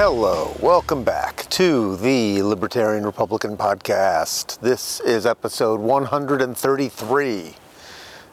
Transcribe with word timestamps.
Hello, 0.00 0.56
welcome 0.60 1.02
back 1.02 1.50
to 1.50 1.96
the 1.96 2.40
Libertarian 2.42 3.04
Republican 3.04 3.56
Podcast. 3.56 4.60
This 4.60 5.00
is 5.00 5.26
episode 5.26 5.80
133, 5.80 7.56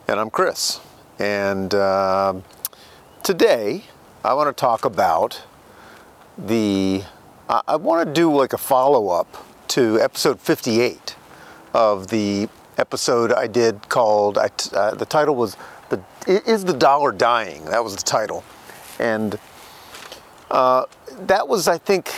and 0.08 0.20
I'm 0.20 0.30
Chris. 0.30 0.80
And 1.18 1.74
uh, 1.74 2.36
today 3.24 3.86
I 4.24 4.36
want 4.36 4.56
to 4.56 4.62
talk 4.62 4.86
about 4.86 5.42
the. 6.38 7.02
I, 7.50 7.62
I 7.68 7.78
want 7.78 8.08
to 8.08 8.14
do 8.14 8.32
like 8.32 8.54
a 8.54 8.60
follow 8.60 9.10
up 9.10 9.36
to 9.70 10.00
episode 10.00 10.40
58 10.40 11.16
of 11.74 12.10
the 12.10 12.48
episode 12.78 13.34
I 13.34 13.48
did 13.48 13.90
called. 13.90 14.38
Uh, 14.38 14.94
the 14.94 15.08
title 15.08 15.34
was 15.34 15.58
the 15.90 16.00
"Is 16.28 16.64
the 16.64 16.74
Dollar 16.74 17.12
Dying?" 17.12 17.66
That 17.66 17.84
was 17.84 17.96
the 17.96 18.04
title, 18.04 18.44
and 19.00 19.40
uh, 20.52 20.86
that 21.28 21.48
was, 21.48 21.68
I 21.68 21.78
think, 21.78 22.14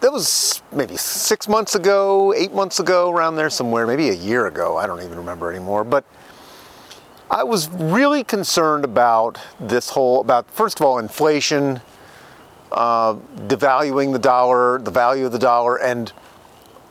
that 0.00 0.12
was 0.12 0.62
maybe 0.70 0.96
six 0.96 1.48
months 1.48 1.74
ago, 1.74 2.34
eight 2.34 2.52
months 2.52 2.80
ago, 2.80 3.10
around 3.10 3.36
there 3.36 3.50
somewhere, 3.50 3.86
maybe 3.86 4.10
a 4.10 4.14
year 4.14 4.46
ago. 4.46 4.76
I 4.76 4.86
don't 4.86 5.02
even 5.02 5.16
remember 5.16 5.50
anymore. 5.50 5.84
But 5.84 6.04
I 7.30 7.42
was 7.42 7.68
really 7.68 8.22
concerned 8.22 8.84
about 8.84 9.38
this 9.58 9.88
whole, 9.90 10.20
about 10.20 10.50
first 10.50 10.78
of 10.78 10.86
all, 10.86 10.98
inflation, 10.98 11.80
uh, 12.70 13.14
devaluing 13.14 14.12
the 14.12 14.18
dollar, 14.18 14.78
the 14.78 14.90
value 14.90 15.26
of 15.26 15.32
the 15.32 15.38
dollar, 15.38 15.76
and 15.80 16.12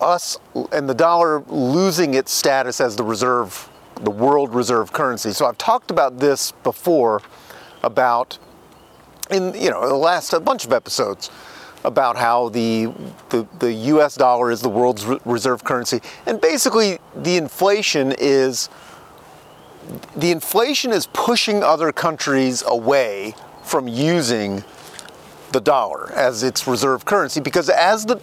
us 0.01 0.37
and 0.71 0.89
the 0.89 0.93
dollar 0.93 1.43
losing 1.47 2.13
its 2.13 2.31
status 2.31 2.81
as 2.81 2.95
the 2.95 3.03
reserve, 3.03 3.69
the 4.01 4.11
world 4.11 4.53
reserve 4.53 4.91
currency. 4.91 5.31
So 5.31 5.45
I've 5.45 5.57
talked 5.57 5.91
about 5.91 6.19
this 6.19 6.51
before 6.63 7.21
about 7.83 8.37
in 9.33 9.53
you 9.53 9.69
know 9.69 9.87
the 9.87 9.95
last 9.95 10.33
a 10.33 10.39
bunch 10.39 10.65
of 10.65 10.71
episodes 10.71 11.29
about 11.83 12.15
how 12.15 12.49
the, 12.49 12.85
the, 13.29 13.45
the 13.59 13.73
US 13.73 14.15
dollar 14.15 14.51
is 14.51 14.61
the 14.61 14.69
world's 14.69 15.05
reserve 15.25 15.63
currency. 15.63 16.01
And 16.25 16.39
basically, 16.39 16.99
the 17.15 17.37
inflation 17.37 18.13
is 18.17 18.69
the 20.15 20.31
inflation 20.31 20.91
is 20.91 21.07
pushing 21.07 21.61
other 21.61 21.91
countries 21.91 22.63
away 22.65 23.35
from 23.63 23.87
using 23.87 24.63
the 25.51 25.59
dollar 25.59 26.11
as 26.13 26.41
its 26.41 26.65
reserve 26.65 27.03
currency 27.03 27.41
because 27.41 27.69
as 27.69 28.05
the 28.05 28.19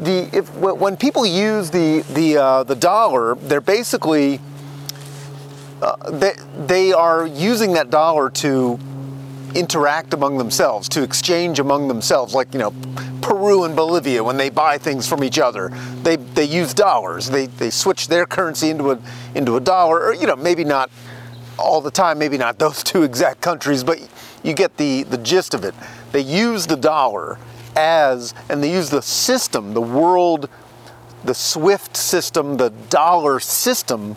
the 0.00 0.30
if 0.32 0.54
when 0.56 0.96
people 0.96 1.26
use 1.26 1.70
the 1.70 2.02
the 2.14 2.36
uh, 2.36 2.62
the 2.62 2.76
dollar, 2.76 3.34
they're 3.34 3.60
basically 3.60 4.40
uh, 5.82 5.96
they 6.10 6.34
they 6.66 6.92
are 6.92 7.26
using 7.26 7.72
that 7.72 7.90
dollar 7.90 8.30
to 8.30 8.78
interact 9.54 10.14
among 10.14 10.38
themselves, 10.38 10.88
to 10.90 11.02
exchange 11.02 11.58
among 11.58 11.88
themselves, 11.88 12.34
like, 12.34 12.52
you 12.52 12.60
know, 12.60 12.72
Peru 13.20 13.64
and 13.64 13.76
Bolivia, 13.76 14.22
when 14.22 14.36
they 14.36 14.50
buy 14.50 14.78
things 14.78 15.08
from 15.08 15.22
each 15.22 15.38
other, 15.38 15.70
they, 16.02 16.16
they 16.16 16.44
use 16.44 16.74
dollars. 16.74 17.30
They, 17.30 17.46
they 17.46 17.70
switch 17.70 18.08
their 18.08 18.26
currency 18.26 18.70
into 18.70 18.92
a, 18.92 18.98
into 19.34 19.56
a 19.56 19.60
dollar, 19.60 20.00
or, 20.00 20.14
you 20.14 20.26
know, 20.26 20.36
maybe 20.36 20.64
not 20.64 20.90
all 21.58 21.80
the 21.80 21.90
time, 21.90 22.18
maybe 22.18 22.38
not 22.38 22.58
those 22.60 22.82
two 22.82 23.02
exact 23.02 23.40
countries, 23.40 23.84
but 23.84 23.98
you 24.42 24.54
get 24.54 24.76
the, 24.76 25.02
the 25.04 25.18
gist 25.18 25.54
of 25.54 25.64
it. 25.64 25.74
They 26.12 26.20
use 26.20 26.66
the 26.66 26.76
dollar 26.76 27.38
as, 27.76 28.34
and 28.48 28.62
they 28.62 28.72
use 28.72 28.90
the 28.90 29.02
system, 29.02 29.74
the 29.74 29.80
world, 29.80 30.48
the 31.24 31.34
SWIFT 31.34 31.96
system, 31.96 32.56
the 32.56 32.70
dollar 32.88 33.40
system 33.40 34.16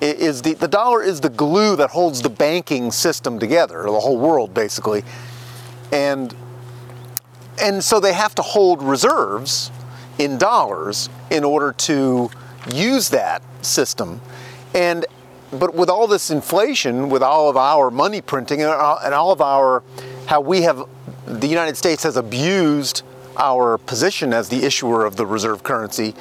is 0.00 0.42
the, 0.42 0.54
the 0.54 0.68
dollar 0.68 1.02
is 1.02 1.20
the 1.20 1.28
glue 1.28 1.76
that 1.76 1.90
holds 1.90 2.22
the 2.22 2.30
banking 2.30 2.90
system 2.90 3.38
together, 3.38 3.82
the 3.82 4.00
whole 4.00 4.18
world 4.18 4.54
basically. 4.54 5.04
And, 5.92 6.34
and 7.60 7.82
so 7.82 8.00
they 8.00 8.12
have 8.12 8.34
to 8.36 8.42
hold 8.42 8.82
reserves 8.82 9.70
in 10.18 10.38
dollars 10.38 11.08
in 11.30 11.44
order 11.44 11.72
to 11.72 12.30
use 12.72 13.10
that 13.10 13.42
system. 13.64 14.20
And, 14.74 15.04
but 15.52 15.74
with 15.74 15.90
all 15.90 16.06
this 16.06 16.30
inflation, 16.30 17.10
with 17.10 17.22
all 17.22 17.50
of 17.50 17.56
our 17.56 17.90
money 17.90 18.20
printing 18.20 18.62
and 18.62 18.70
all 18.70 19.32
of 19.32 19.40
our, 19.40 19.82
how 20.26 20.40
we 20.40 20.62
have, 20.62 20.84
the 21.26 21.48
United 21.48 21.76
States 21.76 22.02
has 22.04 22.16
abused 22.16 23.02
our 23.36 23.78
position 23.78 24.32
as 24.32 24.48
the 24.48 24.64
issuer 24.64 25.04
of 25.04 25.16
the 25.16 25.26
reserve 25.26 25.62
currency 25.62 26.14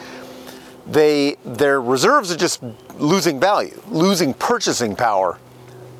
they 0.89 1.37
their 1.45 1.81
reserves 1.81 2.31
are 2.31 2.37
just 2.37 2.61
losing 2.99 3.39
value, 3.39 3.81
losing 3.87 4.33
purchasing 4.33 4.95
power. 4.95 5.39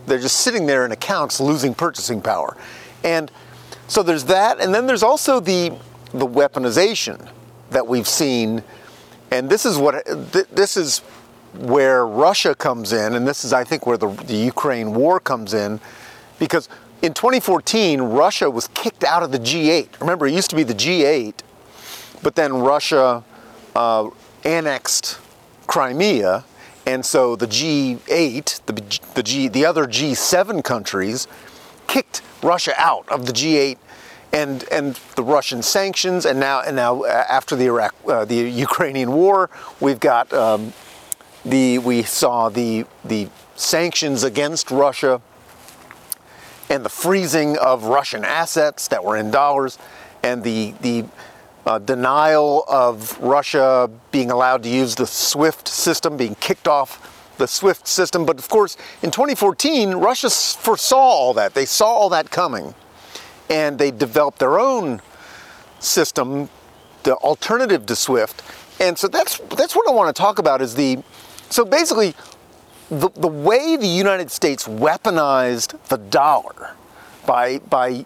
They're 0.06 0.20
just 0.20 0.38
sitting 0.42 0.66
there 0.66 0.86
in 0.86 0.92
accounts 0.92 1.40
losing 1.40 1.74
purchasing 1.74 2.22
power. 2.22 2.58
And 3.04 3.32
so 3.88 4.04
there's 4.04 4.26
that 4.26 4.60
and 4.60 4.74
then 4.74 4.86
there's 4.86 5.04
also 5.04 5.40
the 5.40 5.72
the 6.14 6.28
weaponization 6.28 7.30
that 7.72 7.88
we've 7.88 8.08
seen 8.08 8.64
and 9.32 9.50
this 9.50 9.66
is 9.66 9.78
what 9.78 10.06
this 10.52 10.78
is 10.78 11.00
where 11.54 12.06
Russia 12.06 12.54
comes 12.54 12.94
in 12.94 13.16
and 13.16 13.28
this 13.28 13.44
is 13.44 13.54
I 13.54 13.64
think 13.64 13.86
where 13.86 13.98
the, 13.98 14.10
the 14.10 14.36
Ukraine 14.36 14.94
war 14.94 15.20
comes 15.20 15.54
in 15.54 15.80
because 16.38 16.70
in 17.02 17.14
2014 17.14 18.02
Russia 18.02 18.50
was 18.50 18.68
kicked 18.70 19.04
out 19.04 19.24
of 19.24 19.32
the 19.32 19.40
G8. 19.40 20.00
Remember 20.02 20.28
it 20.28 20.34
used 20.34 20.50
to 20.50 20.56
be 20.56 20.64
the 20.64 20.76
G8 20.76 21.34
but 22.22 22.36
then 22.36 22.54
Russia 22.54 23.24
uh, 23.76 24.10
annexed 24.44 25.20
Crimea, 25.68 26.44
and 26.86 27.06
so 27.06 27.36
the 27.36 27.48
G8, 27.48 28.66
the, 28.66 28.74
the, 29.14 29.24
G, 29.24 29.48
the 29.48 29.66
other 29.66 29.86
G7 29.86 30.64
countries, 30.64 31.28
kicked 31.88 32.22
Russia 32.42 32.74
out 32.78 33.08
of 33.10 33.26
the 33.26 33.34
G8 33.34 33.78
and 34.32 34.64
and 34.72 34.96
the 35.16 35.24
Russian 35.24 35.62
sanctions, 35.64 36.26
and 36.26 36.40
now 36.40 36.62
and 36.62 36.76
now 36.76 37.04
uh, 37.04 37.26
after 37.30 37.56
the 37.56 37.66
Iraq, 37.66 37.96
uh, 38.08 38.26
the 38.26 38.36
Ukrainian 38.36 39.12
war, 39.12 39.50
we've 39.80 40.00
got 40.00 40.32
um, 40.34 40.74
the 41.44 41.80
we 41.80 42.04
saw 42.04 42.50
the 42.50 42.86
the 43.04 43.28
sanctions 43.56 44.24
against 44.24 44.72
Russia 44.72 45.22
and 46.70 46.86
the 46.86 46.90
freezing 46.90 47.58
of 47.58 47.86
Russian 47.86 48.24
assets 48.24 48.88
that 48.90 49.04
were 49.04 49.18
in 49.18 49.32
dollars, 49.32 49.80
and 50.22 50.44
the 50.44 50.74
the 50.82 51.06
uh, 51.70 51.78
denial 51.78 52.66
of 52.68 53.16
Russia 53.20 53.88
being 54.12 54.32
allowed 54.32 54.64
to 54.64 54.70
use 54.70 54.96
the 54.96 55.06
SWIFT 55.06 55.68
system, 55.68 56.18
being 56.18 56.34
kicked 56.36 56.68
off 56.68 57.36
the 57.38 57.48
SWIFT 57.48 57.88
system. 57.88 58.26
But 58.26 58.40
of 58.40 58.50
course, 58.50 58.76
in 59.04 59.12
2014, 59.12 59.94
Russia 59.94 60.32
foresaw 60.32 60.98
all 60.98 61.34
that. 61.36 61.54
They 61.54 61.66
saw 61.66 61.86
all 61.86 62.10
that 62.10 62.32
coming. 62.32 62.74
And 63.52 63.78
they 63.78 63.92
developed 63.92 64.40
their 64.40 64.60
own 64.60 65.00
system, 65.78 66.50
the 67.04 67.14
alternative 67.18 67.86
to 67.86 67.96
SWIFT. 67.96 68.42
And 68.80 68.98
so 68.98 69.08
that's, 69.08 69.38
that's 69.56 69.76
what 69.76 69.88
I 69.88 69.92
want 69.92 70.16
to 70.16 70.20
talk 70.20 70.40
about 70.40 70.64
is 70.64 70.74
the, 70.74 71.04
so 71.52 71.66
basically, 71.66 72.16
the, 72.90 73.10
the 73.12 73.28
way 73.28 73.78
the 73.78 73.88
United 73.88 74.32
States 74.32 74.68
weaponized 74.68 75.80
the 75.90 75.98
dollar 75.98 76.76
by, 77.28 77.60
by 77.60 78.06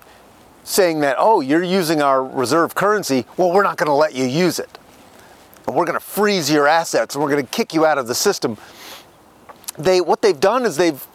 saying 0.63 1.01
that, 1.01 1.17
oh, 1.19 1.41
you're 1.41 1.63
using 1.63 2.01
our 2.01 2.23
reserve 2.23 2.75
currency, 2.75 3.25
well, 3.37 3.51
we're 3.51 3.63
not 3.63 3.77
going 3.77 3.87
to 3.87 3.93
let 3.93 4.13
you 4.13 4.25
use 4.25 4.59
it. 4.59 4.79
And 5.67 5.75
we're 5.75 5.85
going 5.85 5.99
to 5.99 6.05
freeze 6.05 6.49
your 6.49 6.67
assets 6.67 7.15
and 7.15 7.23
we're 7.23 7.31
going 7.31 7.45
to 7.45 7.51
kick 7.51 7.73
you 7.73 7.85
out 7.85 7.97
of 7.97 8.07
the 8.07 8.15
system. 8.15 8.57
They, 9.77 10.01
what 10.01 10.21
they've 10.21 10.39
done 10.39 10.65
is 10.65 10.77
they've, 10.77 11.05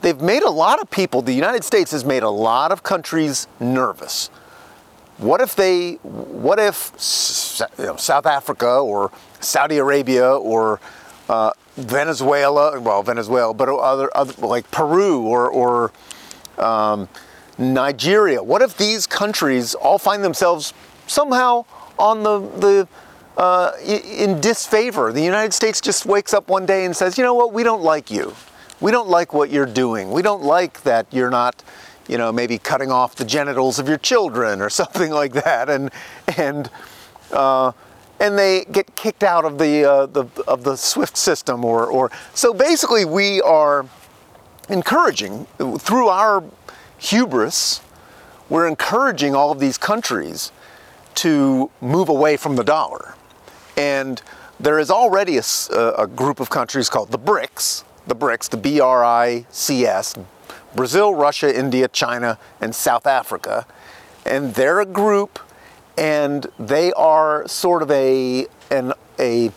they've 0.00 0.20
made 0.20 0.42
a 0.42 0.50
lot 0.50 0.80
of 0.80 0.90
people, 0.90 1.22
the 1.22 1.32
United 1.32 1.64
States 1.64 1.90
has 1.92 2.04
made 2.04 2.22
a 2.22 2.30
lot 2.30 2.72
of 2.72 2.82
countries 2.82 3.46
nervous. 3.60 4.28
What 5.18 5.40
if 5.40 5.54
they, 5.54 5.94
what 6.02 6.58
if 6.58 6.92
you 7.78 7.84
know, 7.84 7.96
South 7.96 8.26
Africa 8.26 8.68
or 8.68 9.12
Saudi 9.40 9.78
Arabia 9.78 10.28
or 10.28 10.80
uh, 11.28 11.52
Venezuela, 11.76 12.80
well, 12.80 13.02
Venezuela, 13.02 13.54
but 13.54 13.68
other, 13.68 14.14
other 14.16 14.46
like 14.46 14.70
Peru 14.70 15.22
or, 15.22 15.48
or 15.48 15.92
um, 16.58 17.08
Nigeria. 17.58 18.42
What 18.42 18.62
if 18.62 18.76
these 18.76 19.06
countries 19.06 19.74
all 19.74 19.98
find 19.98 20.24
themselves 20.24 20.72
somehow 21.06 21.64
on 21.98 22.22
the, 22.22 22.40
the 22.58 22.88
uh, 23.36 23.72
in 23.84 24.40
disfavor? 24.40 25.12
The 25.12 25.22
United 25.22 25.52
States 25.52 25.80
just 25.80 26.06
wakes 26.06 26.34
up 26.34 26.48
one 26.48 26.66
day 26.66 26.84
and 26.84 26.96
says, 26.96 27.16
you 27.18 27.24
know 27.24 27.34
what, 27.34 27.52
we 27.52 27.62
don't 27.62 27.82
like 27.82 28.10
you. 28.10 28.34
We 28.80 28.90
don't 28.90 29.08
like 29.08 29.32
what 29.32 29.50
you're 29.50 29.66
doing. 29.66 30.10
We 30.10 30.22
don't 30.22 30.42
like 30.42 30.82
that 30.82 31.06
you're 31.10 31.30
not, 31.30 31.62
you 32.08 32.18
know, 32.18 32.32
maybe 32.32 32.58
cutting 32.58 32.90
off 32.90 33.14
the 33.14 33.24
genitals 33.24 33.78
of 33.78 33.88
your 33.88 33.98
children 33.98 34.60
or 34.60 34.68
something 34.70 35.10
like 35.10 35.32
that. 35.34 35.70
And, 35.70 35.90
and, 36.36 36.70
uh, 37.32 37.72
and 38.20 38.38
they 38.38 38.64
get 38.64 38.94
kicked 38.94 39.22
out 39.22 39.44
of 39.44 39.58
the, 39.58 39.84
uh, 39.84 40.06
the 40.06 40.24
of 40.46 40.64
the 40.64 40.76
SWIFT 40.76 41.16
system 41.16 41.64
or, 41.64 41.86
or 41.86 42.10
so 42.32 42.54
basically 42.54 43.04
we 43.04 43.40
are 43.42 43.86
encouraging 44.68 45.46
through 45.78 46.08
our 46.08 46.44
hubris, 46.98 47.80
we're 48.48 48.66
encouraging 48.66 49.34
all 49.34 49.50
of 49.50 49.60
these 49.60 49.78
countries 49.78 50.52
to 51.16 51.70
move 51.80 52.08
away 52.08 52.36
from 52.36 52.56
the 52.56 52.64
dollar. 52.64 53.14
And 53.76 54.20
there 54.60 54.78
is 54.78 54.90
already 54.90 55.38
a, 55.38 55.42
a, 55.98 56.06
group 56.06 56.40
of 56.40 56.50
countries 56.50 56.88
called 56.88 57.10
the 57.10 57.18
BRICS, 57.18 57.84
the 58.06 58.14
BRICS, 58.14 58.50
the 58.50 58.56
B 58.56 58.80
R 58.80 59.04
I 59.04 59.46
C 59.50 59.86
S, 59.86 60.14
Brazil, 60.74 61.14
Russia, 61.14 61.56
India, 61.56 61.88
China, 61.88 62.38
and 62.60 62.74
South 62.74 63.06
Africa. 63.06 63.66
And 64.24 64.54
they're 64.54 64.80
a 64.80 64.86
group, 64.86 65.38
and 65.98 66.46
they 66.58 66.92
are 66.92 67.46
sort 67.48 67.82
of 67.82 67.90
a 67.90 68.46
an 68.70 68.92
a 69.18 69.50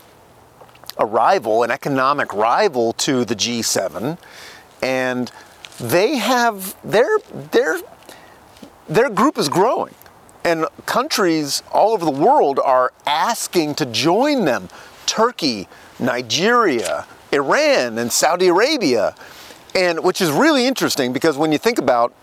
a 0.97 1.05
rival, 1.05 1.63
an 1.63 1.71
economic 1.71 2.33
rival 2.33 2.93
to 2.93 3.23
the 3.23 3.35
G7, 3.35 4.17
and 4.81 5.31
they 5.79 6.17
have 6.17 6.75
their 6.83 7.19
their 7.51 7.79
their 8.87 9.09
group 9.09 9.37
is 9.37 9.49
growing, 9.49 9.93
and 10.43 10.65
countries 10.85 11.61
all 11.71 11.91
over 11.91 12.05
the 12.05 12.11
world 12.11 12.59
are 12.59 12.93
asking 13.05 13.75
to 13.75 13.85
join 13.85 14.45
them. 14.45 14.69
Turkey, 15.05 15.67
Nigeria, 15.99 17.05
Iran, 17.31 17.97
and 17.97 18.11
Saudi 18.11 18.47
Arabia, 18.47 19.15
and 19.75 20.03
which 20.03 20.21
is 20.21 20.31
really 20.31 20.65
interesting 20.65 21.13
because 21.13 21.37
when 21.37 21.51
you 21.51 21.57
think 21.57 21.79
about 21.79 22.13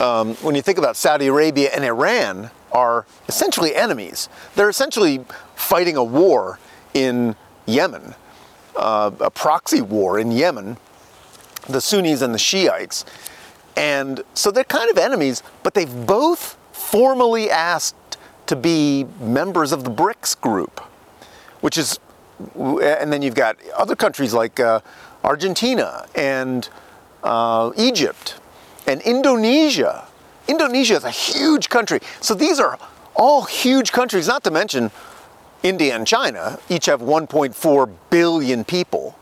um, 0.00 0.34
when 0.36 0.54
you 0.54 0.62
think 0.62 0.78
about 0.78 0.96
Saudi 0.96 1.26
Arabia 1.26 1.70
and 1.74 1.84
Iran 1.84 2.50
are 2.72 3.06
essentially 3.28 3.74
enemies. 3.74 4.28
They're 4.54 4.70
essentially 4.70 5.24
fighting 5.54 5.96
a 5.96 6.04
war 6.04 6.58
in 6.94 7.36
Yemen, 7.66 8.14
uh, 8.76 9.10
a 9.20 9.30
proxy 9.30 9.82
war 9.82 10.18
in 10.18 10.32
Yemen, 10.32 10.78
the 11.68 11.80
Sunnis 11.80 12.22
and 12.22 12.34
the 12.34 12.38
Shiites. 12.38 13.04
And 13.76 14.22
so 14.34 14.50
they're 14.50 14.64
kind 14.64 14.90
of 14.90 14.98
enemies, 14.98 15.42
but 15.62 15.74
they've 15.74 16.06
both 16.06 16.56
formally 16.72 17.50
asked 17.50 17.96
to 18.46 18.56
be 18.56 19.06
members 19.20 19.72
of 19.72 19.84
the 19.84 19.90
BRICS 19.90 20.40
group, 20.40 20.80
which 21.60 21.78
is, 21.78 21.98
and 22.56 23.12
then 23.12 23.22
you've 23.22 23.34
got 23.34 23.56
other 23.76 23.96
countries 23.96 24.34
like 24.34 24.60
uh, 24.60 24.80
Argentina 25.24 26.06
and 26.14 26.68
uh, 27.22 27.70
Egypt 27.76 28.34
and 28.86 29.00
Indonesia. 29.02 30.06
Indonesia 30.48 30.94
is 30.96 31.04
a 31.04 31.10
huge 31.10 31.68
country. 31.68 32.00
So 32.20 32.34
these 32.34 32.58
are 32.58 32.78
all 33.14 33.42
huge 33.42 33.92
countries, 33.92 34.26
not 34.26 34.42
to 34.44 34.50
mention 34.50 34.90
India 35.62 35.94
and 35.94 36.06
China, 36.06 36.58
each 36.68 36.86
have 36.86 37.00
1.4 37.00 37.94
billion 38.10 38.64
people. 38.64 39.16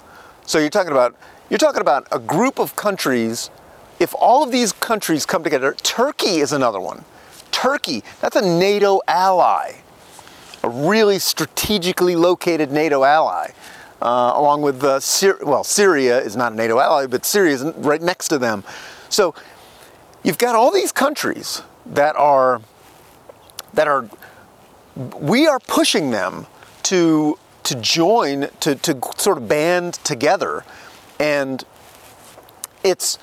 So 0.46 0.58
you're 0.58 0.70
talking 0.70 0.92
about 0.92 1.14
you're 1.50 1.58
talking 1.58 1.80
about 1.80 2.06
a 2.12 2.18
group 2.18 2.58
of 2.60 2.76
countries. 2.76 3.50
If 3.98 4.14
all 4.14 4.44
of 4.44 4.52
these 4.52 4.72
countries 4.72 5.26
come 5.26 5.42
together, 5.42 5.74
Turkey 5.82 6.38
is 6.38 6.52
another 6.52 6.80
one. 6.80 7.04
Turkey, 7.50 8.04
that's 8.20 8.36
a 8.36 8.40
NATO 8.40 9.00
ally, 9.08 9.80
a 10.62 10.70
really 10.70 11.18
strategically 11.18 12.14
located 12.14 12.70
NATO 12.70 13.02
ally, 13.02 13.50
uh, 14.00 14.32
along 14.36 14.62
with 14.62 14.82
uh, 14.84 15.00
Syria. 15.00 15.44
Well, 15.44 15.64
Syria 15.64 16.20
is 16.20 16.36
not 16.36 16.52
a 16.52 16.54
NATO 16.54 16.78
ally, 16.78 17.06
but 17.06 17.26
Syria 17.26 17.54
is 17.54 17.64
right 17.76 18.00
next 18.00 18.28
to 18.28 18.38
them. 18.38 18.62
So 19.08 19.34
you've 20.22 20.38
got 20.38 20.54
all 20.54 20.70
these 20.70 20.92
countries 20.92 21.62
that 21.84 22.14
are 22.16 22.60
that 23.74 23.88
are 23.88 24.08
we 25.18 25.46
are 25.48 25.58
pushing 25.58 26.10
them 26.10 26.46
to 26.84 27.38
to 27.64 27.74
join 27.74 28.48
to, 28.60 28.76
to 28.76 28.98
sort 29.16 29.36
of 29.36 29.48
band 29.48 29.94
together 29.94 30.64
and 31.20 31.64
it's 32.82 33.18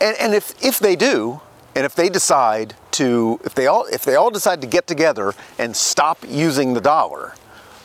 and, 0.00 0.16
and 0.18 0.34
if 0.34 0.52
if 0.62 0.78
they 0.78 0.96
do 0.96 1.40
and 1.74 1.86
if 1.86 1.94
they 1.94 2.10
decide 2.10 2.74
to 2.90 3.40
if 3.44 3.54
they 3.54 3.66
all 3.66 3.86
if 3.86 4.04
they 4.04 4.16
all 4.16 4.30
decide 4.30 4.60
to 4.60 4.66
get 4.66 4.86
together 4.86 5.32
and 5.58 5.74
stop 5.74 6.18
using 6.28 6.74
the 6.74 6.80
dollar 6.80 7.34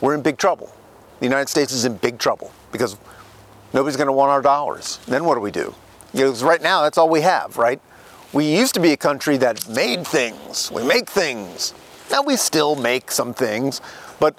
we're 0.00 0.14
in 0.14 0.20
big 0.20 0.36
trouble. 0.36 0.74
The 1.20 1.26
united 1.26 1.48
states 1.48 1.72
is 1.72 1.84
in 1.84 1.96
big 1.96 2.18
trouble 2.18 2.52
because 2.72 2.96
nobody's 3.72 3.96
going 3.96 4.06
to 4.08 4.12
want 4.12 4.30
our 4.30 4.42
dollars. 4.42 4.98
Then 5.06 5.24
what 5.24 5.34
do 5.34 5.40
we 5.40 5.50
do? 5.50 5.74
Because 6.12 6.42
right 6.42 6.62
now 6.62 6.82
that's 6.82 6.98
all 6.98 7.08
we 7.08 7.22
have 7.22 7.56
right? 7.56 7.80
We 8.32 8.44
used 8.44 8.74
to 8.74 8.80
be 8.80 8.92
a 8.92 8.96
country 8.96 9.38
that 9.38 9.66
made 9.68 10.06
things. 10.06 10.70
We 10.70 10.84
make 10.84 11.08
things. 11.08 11.72
Now 12.10 12.22
we 12.22 12.36
still 12.36 12.76
make 12.76 13.10
some 13.10 13.32
things 13.32 13.80
but 14.20 14.34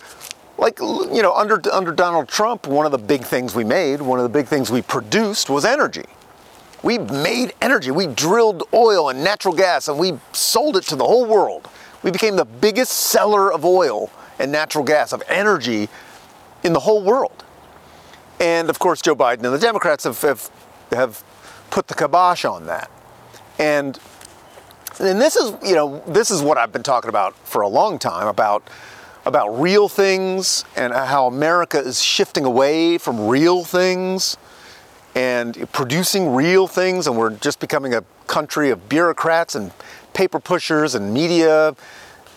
like 0.60 0.80
you 0.80 1.22
know 1.22 1.34
under 1.34 1.62
under 1.74 1.92
Donald 1.92 2.28
Trump 2.28 2.68
one 2.68 2.86
of 2.86 2.92
the 2.92 2.98
big 2.98 3.24
things 3.24 3.56
we 3.56 3.64
made 3.64 4.02
one 4.02 4.20
of 4.20 4.24
the 4.24 4.30
big 4.30 4.46
things 4.46 4.70
we 4.70 4.82
produced 4.82 5.50
was 5.50 5.66
energy. 5.66 6.06
We 6.82 6.98
made 6.98 7.54
energy. 7.62 7.92
We 7.92 8.08
drilled 8.08 8.64
oil 8.74 9.10
and 9.10 9.24
natural 9.24 9.54
gas 9.54 9.88
and 9.88 9.98
we 9.98 10.18
sold 10.32 10.78
it 10.78 10.84
to 10.86 10.96
the 10.96 11.04
whole 11.04 11.26
world. 11.26 11.68
We 12.04 12.12
became 12.12 12.36
the 12.36 12.46
biggest 12.46 12.94
seller 12.94 13.52
of 13.52 13.66
oil 13.66 14.10
and 14.38 14.52
natural 14.52 14.84
gas 14.84 15.12
of 15.12 15.22
energy 15.28 15.90
in 16.64 16.74
the 16.74 16.80
whole 16.80 17.04
world. 17.04 17.44
And 18.40 18.70
of 18.70 18.80
course 18.80 19.02
Joe 19.02 19.16
Biden 19.16 19.44
and 19.44 19.54
the 19.54 19.60
Democrats 19.60 20.04
have 20.04 20.22
have, 20.22 20.50
have 20.92 21.24
put 21.72 21.88
the 21.88 21.96
kibosh 21.96 22.46
on 22.46 22.66
that. 22.66 22.92
And 23.58 24.00
and 25.00 25.22
this 25.22 25.36
is 25.36 25.54
you 25.64 25.76
know 25.76 26.04
this 26.08 26.32
is 26.32 26.42
what 26.42 26.58
I've 26.58 26.74
been 26.74 26.84
talking 26.84 27.10
about 27.10 27.36
for 27.48 27.62
a 27.62 27.68
long 27.68 27.98
time 27.98 28.28
about 28.28 28.70
about 29.30 29.62
real 29.62 29.88
things 29.88 30.66
and 30.76 30.92
how 30.92 31.28
America 31.28 31.78
is 31.78 32.02
shifting 32.02 32.44
away 32.44 32.98
from 32.98 33.28
real 33.28 33.64
things 33.64 34.38
and 35.16 35.72
producing 35.72 36.34
real 36.34 36.68
things 36.68 37.08
and 37.08 37.16
we're 37.16 37.36
just 37.36 37.60
becoming 37.60 37.94
a 37.94 38.04
country 38.26 38.72
of 38.72 38.90
bureaucrats 38.90 39.54
and 39.56 39.72
paper 40.14 40.40
pushers 40.40 40.96
and 40.96 41.14
media 41.14 41.76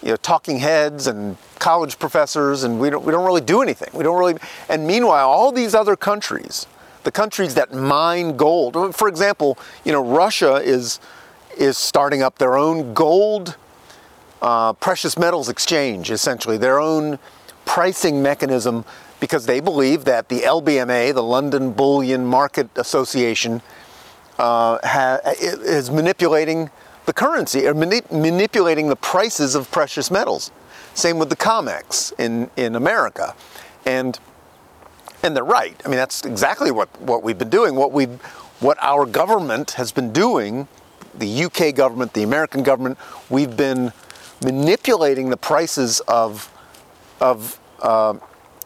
you 0.02 0.10
know 0.10 0.16
talking 0.16 0.58
heads 0.58 1.06
and 1.06 1.36
college 1.58 1.98
professors 1.98 2.62
and 2.62 2.78
we 2.78 2.90
don't 2.90 3.04
we 3.04 3.10
don't 3.10 3.24
really 3.24 3.40
do 3.40 3.62
anything. 3.62 3.88
We 3.94 4.04
don't 4.04 4.18
really 4.18 4.36
and 4.68 4.86
meanwhile 4.86 5.30
all 5.30 5.50
these 5.50 5.74
other 5.74 5.96
countries 5.96 6.66
the 7.04 7.10
countries 7.10 7.54
that 7.54 7.72
mine 7.72 8.36
gold 8.36 8.94
for 8.94 9.08
example 9.08 9.58
you 9.84 9.92
know 9.92 10.04
Russia 10.04 10.56
is 10.56 11.00
is 11.56 11.78
starting 11.78 12.22
up 12.22 12.38
their 12.38 12.56
own 12.56 12.92
gold 12.92 13.56
uh, 14.42 14.72
precious 14.74 15.16
metals 15.16 15.48
exchange, 15.48 16.10
essentially, 16.10 16.58
their 16.58 16.80
own 16.80 17.18
pricing 17.64 18.22
mechanism, 18.22 18.84
because 19.20 19.46
they 19.46 19.60
believe 19.60 20.04
that 20.04 20.28
the 20.28 20.40
LBMA, 20.40 21.14
the 21.14 21.22
London 21.22 21.70
Bullion 21.72 22.26
Market 22.26 22.68
Association, 22.76 23.62
uh, 24.38 24.78
ha- 24.82 25.20
is 25.24 25.90
manipulating 25.90 26.70
the 27.06 27.12
currency 27.12 27.66
or 27.66 27.72
mani- 27.72 28.02
manipulating 28.10 28.88
the 28.88 28.96
prices 28.96 29.54
of 29.54 29.70
precious 29.70 30.10
metals. 30.10 30.50
Same 30.94 31.18
with 31.18 31.30
the 31.30 31.36
COMEX 31.36 32.12
in, 32.18 32.50
in 32.56 32.74
America. 32.74 33.34
And 33.86 34.18
and 35.24 35.36
they're 35.36 35.44
right. 35.44 35.80
I 35.84 35.88
mean, 35.88 35.98
that's 35.98 36.24
exactly 36.24 36.72
what, 36.72 36.88
what 37.00 37.22
we've 37.22 37.38
been 37.38 37.48
doing. 37.48 37.76
What 37.76 37.92
we 37.92 38.06
what 38.58 38.76
our 38.80 39.06
government 39.06 39.72
has 39.72 39.92
been 39.92 40.12
doing 40.12 40.66
the 41.14 41.44
UK 41.44 41.74
government, 41.74 42.14
the 42.14 42.22
American 42.22 42.62
government, 42.62 42.98
we've 43.28 43.56
been 43.56 43.92
manipulating 44.44 45.30
the 45.30 45.36
prices 45.36 46.00
of, 46.08 46.50
of, 47.20 47.58
uh, 47.80 48.14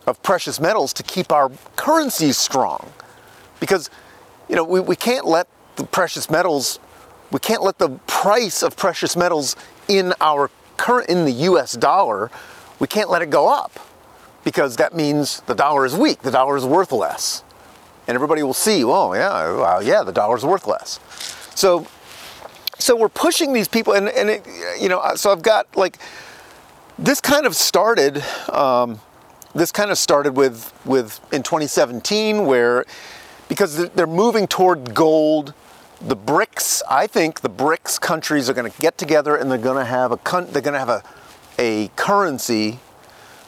of 0.06 0.22
precious 0.22 0.60
metals 0.60 0.92
to 0.94 1.02
keep 1.02 1.32
our 1.32 1.50
currencies 1.76 2.36
strong. 2.36 2.90
Because, 3.60 3.90
you 4.48 4.56
know, 4.56 4.64
we, 4.64 4.80
we 4.80 4.96
can't 4.96 5.26
let 5.26 5.48
the 5.76 5.84
precious 5.84 6.30
metals, 6.30 6.78
we 7.30 7.38
can't 7.38 7.62
let 7.62 7.78
the 7.78 7.90
price 8.06 8.62
of 8.62 8.76
precious 8.76 9.16
metals 9.16 9.56
in 9.88 10.12
our 10.20 10.50
current, 10.76 11.08
in 11.08 11.24
the 11.24 11.32
US 11.32 11.72
dollar, 11.72 12.30
we 12.78 12.86
can't 12.86 13.10
let 13.10 13.22
it 13.22 13.30
go 13.30 13.48
up 13.48 13.78
because 14.44 14.76
that 14.76 14.94
means 14.94 15.40
the 15.42 15.54
dollar 15.54 15.84
is 15.84 15.96
weak, 15.96 16.22
the 16.22 16.30
dollar 16.30 16.56
is 16.56 16.64
worth 16.64 16.92
less. 16.92 17.42
And 18.06 18.14
everybody 18.14 18.42
will 18.42 18.54
see, 18.54 18.84
oh 18.84 19.12
yeah, 19.14 19.52
well, 19.52 19.82
yeah, 19.82 20.04
the 20.04 20.12
dollar's 20.12 20.44
worth 20.44 20.66
less. 20.66 21.00
So 21.54 21.86
so 22.78 22.96
we're 22.96 23.08
pushing 23.08 23.52
these 23.52 23.68
people, 23.68 23.94
and, 23.94 24.08
and 24.08 24.30
it, 24.30 24.46
you 24.80 24.88
know, 24.88 25.02
so 25.14 25.32
I've 25.32 25.42
got 25.42 25.74
like 25.76 25.98
this 26.98 27.20
kind 27.20 27.46
of 27.46 27.54
started. 27.54 28.22
Um, 28.50 29.00
this 29.54 29.72
kind 29.72 29.90
of 29.90 29.98
started 29.98 30.36
with 30.36 30.72
with 30.84 31.20
in 31.32 31.42
2017, 31.42 32.44
where 32.44 32.84
because 33.48 33.88
they're 33.90 34.06
moving 34.06 34.46
toward 34.46 34.94
gold. 34.94 35.54
The 35.98 36.16
BRICS, 36.16 36.82
I 36.90 37.06
think, 37.06 37.40
the 37.40 37.48
BRICS 37.48 37.98
countries 37.98 38.50
are 38.50 38.52
going 38.52 38.70
to 38.70 38.78
get 38.82 38.98
together 38.98 39.34
and 39.34 39.50
they're 39.50 39.56
going 39.56 39.78
to 39.78 39.84
have 39.84 40.12
a 40.12 40.18
they're 40.52 40.60
going 40.60 40.74
to 40.74 40.78
have 40.78 40.90
a 40.90 41.02
a 41.58 41.88
currency 41.96 42.80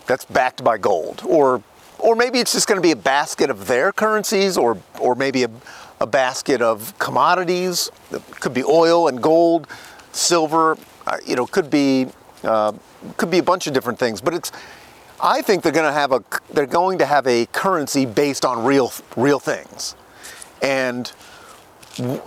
that's 0.07 0.25
backed 0.25 0.65
by 0.65 0.79
gold, 0.79 1.23
or 1.27 1.63
or 1.99 2.17
maybe 2.17 2.39
it's 2.39 2.53
just 2.53 2.67
going 2.67 2.79
to 2.79 2.83
be 2.83 2.93
a 2.93 2.97
basket 2.97 3.51
of 3.51 3.67
their 3.67 3.93
currencies, 3.93 4.57
or 4.57 4.79
or 4.99 5.15
maybe 5.15 5.45
a 5.45 5.51
a 6.01 6.07
basket 6.07 6.63
of 6.63 6.99
commodities. 6.99 7.91
It 8.11 8.23
could 8.41 8.55
be 8.55 8.65
oil 8.65 9.09
and 9.09 9.23
gold, 9.23 9.67
silver. 10.13 10.77
Uh, 11.07 11.19
you 11.27 11.37
know, 11.37 11.47
could 11.47 11.71
be 11.71 12.09
uh, 12.45 12.73
could 13.17 13.31
be 13.31 13.39
a 13.39 13.43
bunch 13.43 13.67
of 13.67 13.73
different 13.73 13.99
things. 13.99 14.21
But 14.21 14.35
it's 14.35 14.53
I 15.21 15.43
think 15.43 15.63
they're 15.63 15.73
going 15.73 15.87
to 15.87 15.93
have 15.93 16.13
a 16.13 16.23
they're 16.53 16.67
going 16.67 16.99
to 16.99 17.07
have 17.07 17.27
a 17.27 17.47
currency 17.47 18.07
based 18.07 18.45
on 18.45 18.65
real 18.65 18.93
real 19.17 19.39
things. 19.39 19.95
And 20.63 21.11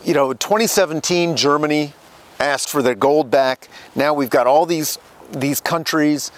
you 0.03 0.13
know, 0.13 0.33
2017 0.33 1.37
Germany 1.37 1.93
asked 2.39 2.69
for 2.69 2.81
their 2.81 2.95
gold 2.95 3.31
back. 3.31 3.69
Now 3.95 4.13
we've 4.13 4.29
got 4.29 4.47
all 4.47 4.65
these 4.65 4.97
these 5.31 5.61
countries 5.61 6.31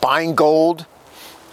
buying 0.00 0.34
gold 0.34 0.86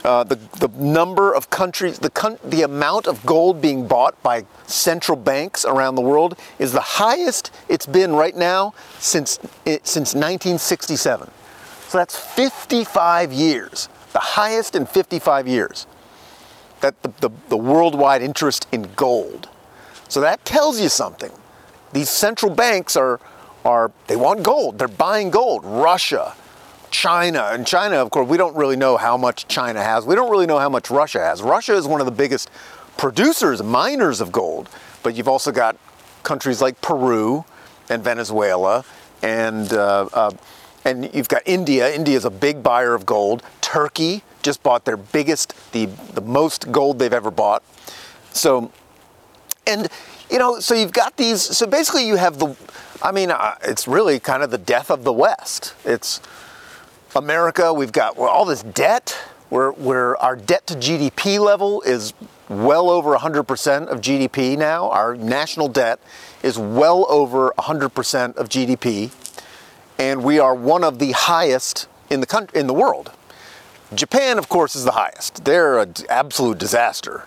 uh, 0.04 0.24
the, 0.24 0.36
the 0.60 0.70
number 0.78 1.34
of 1.34 1.50
countries, 1.50 2.00
the, 2.00 2.40
the 2.46 2.62
amount 2.62 3.08
of 3.08 3.26
gold 3.26 3.62
being 3.62 3.88
bought 3.88 4.22
by 4.24 4.46
central 4.66 5.18
banks 5.18 5.66
around 5.66 5.96
the 5.96 6.02
world 6.02 6.38
is 6.58 6.72
the 6.72 6.80
highest 6.80 7.52
it's 7.68 7.86
been 7.86 8.14
right 8.14 8.36
now 8.36 8.74
since, 9.00 9.40
it, 9.66 9.86
since 9.86 10.14
1967. 10.14 11.30
So 11.90 11.98
that's 11.98 12.18
55 12.18 13.34
years, 13.34 13.90
the 14.14 14.20
highest 14.20 14.76
in 14.76 14.86
55 14.86 15.48
years. 15.48 15.88
That 16.82 17.02
the, 17.02 17.12
the, 17.20 17.30
the 17.50 17.58
worldwide 17.58 18.22
interest 18.22 18.68
in 18.72 18.90
gold. 18.96 19.50
So 20.08 20.22
that 20.22 20.46
tells 20.46 20.80
you 20.80 20.88
something. 20.88 21.32
These 21.92 22.10
central 22.10 22.54
banks 22.54 22.96
are, 22.96 23.20
are 23.66 23.92
they 24.08 24.16
want 24.16 24.44
gold. 24.44 24.80
They're 24.80 24.88
buying 24.88 25.30
gold. 25.30 25.66
Russia, 25.66 26.36
China, 26.92 27.50
and 27.52 27.66
China, 27.66 27.98
of 27.98 28.10
course, 28.10 28.28
we 28.28 28.38
don't 28.38 28.56
really 28.56 28.76
know 28.76 28.98
how 28.98 29.18
much 29.18 29.48
China 29.48 29.84
has. 29.84 30.06
We 30.06 30.16
don't 30.16 30.32
really 30.32 30.48
know 30.48 30.60
how 30.60 30.70
much 30.70 30.90
Russia 30.90 31.20
has. 31.20 31.42
Russia 31.42 31.74
is 31.74 31.88
one 31.88 32.00
of 32.00 32.06
the 32.06 32.12
biggest 32.12 32.50
producers, 32.98 33.64
miners 33.64 34.22
of 34.22 34.32
gold, 34.32 34.70
but 35.04 35.16
you've 35.16 35.28
also 35.28 35.52
got 35.52 35.78
countries 36.24 36.62
like 36.62 36.82
Peru 36.82 37.46
and 37.90 38.04
Venezuela, 38.04 38.84
and 39.22 39.72
uh, 39.74 40.10
uh, 40.14 40.32
and 40.86 41.14
you've 41.14 41.28
got 41.28 41.42
India. 41.46 41.94
India 41.94 42.16
is 42.16 42.26
a 42.26 42.30
big 42.30 42.64
buyer 42.64 42.94
of 42.94 43.06
gold. 43.06 43.44
Turkey 43.62 44.24
just 44.42 44.64
bought 44.64 44.86
their 44.86 44.98
biggest, 44.98 45.54
the 45.72 45.86
the 46.14 46.22
most 46.22 46.72
gold 46.72 47.00
they've 47.00 47.14
ever 47.14 47.32
bought. 47.32 47.64
So, 48.32 48.72
and 49.66 49.88
you 50.30 50.40
know, 50.40 50.60
so 50.60 50.76
you've 50.76 50.94
got 50.94 51.18
these. 51.18 51.42
So 51.42 51.66
basically, 51.68 52.06
you 52.06 52.16
have 52.16 52.40
the. 52.40 52.56
I 53.02 53.12
mean, 53.12 53.32
uh, 53.32 53.56
it's 53.64 53.88
really 53.88 54.20
kind 54.20 54.44
of 54.44 54.52
the 54.52 54.58
death 54.58 54.92
of 54.92 55.04
the 55.04 55.14
West. 55.14 55.74
It's 55.86 56.22
America. 57.16 57.74
We've 57.74 57.92
got 57.92 58.18
all 58.18 58.46
this 58.46 58.64
debt. 58.64 59.18
Where, 59.50 59.72
where 59.72 60.16
our 60.18 60.36
debt 60.36 60.68
to 60.68 60.76
GDP 60.76 61.40
level 61.40 61.82
is 61.82 62.14
well 62.50 62.90
over 62.90 63.16
100% 63.16 63.88
of 63.88 64.00
GDP 64.00 64.56
now. 64.56 64.92
Our 64.92 65.16
national 65.16 65.70
debt 65.70 66.00
is 66.44 66.58
well 66.58 67.08
over 67.10 67.52
100% 67.58 68.36
of 68.36 68.50
GDP, 68.50 69.12
and 69.98 70.24
we 70.24 70.40
are 70.40 70.54
one 70.54 70.84
of 70.84 71.00
the 71.00 71.14
highest 71.14 71.88
in 72.12 72.20
the 72.20 72.28
country, 72.28 72.60
in 72.60 72.68
the 72.68 72.74
world. 72.74 73.12
Japan, 73.94 74.38
of 74.38 74.50
course, 74.50 74.76
is 74.76 74.84
the 74.84 74.92
highest. 74.92 75.46
They're 75.46 75.80
an 75.80 75.94
absolute 76.10 76.58
disaster. 76.58 77.26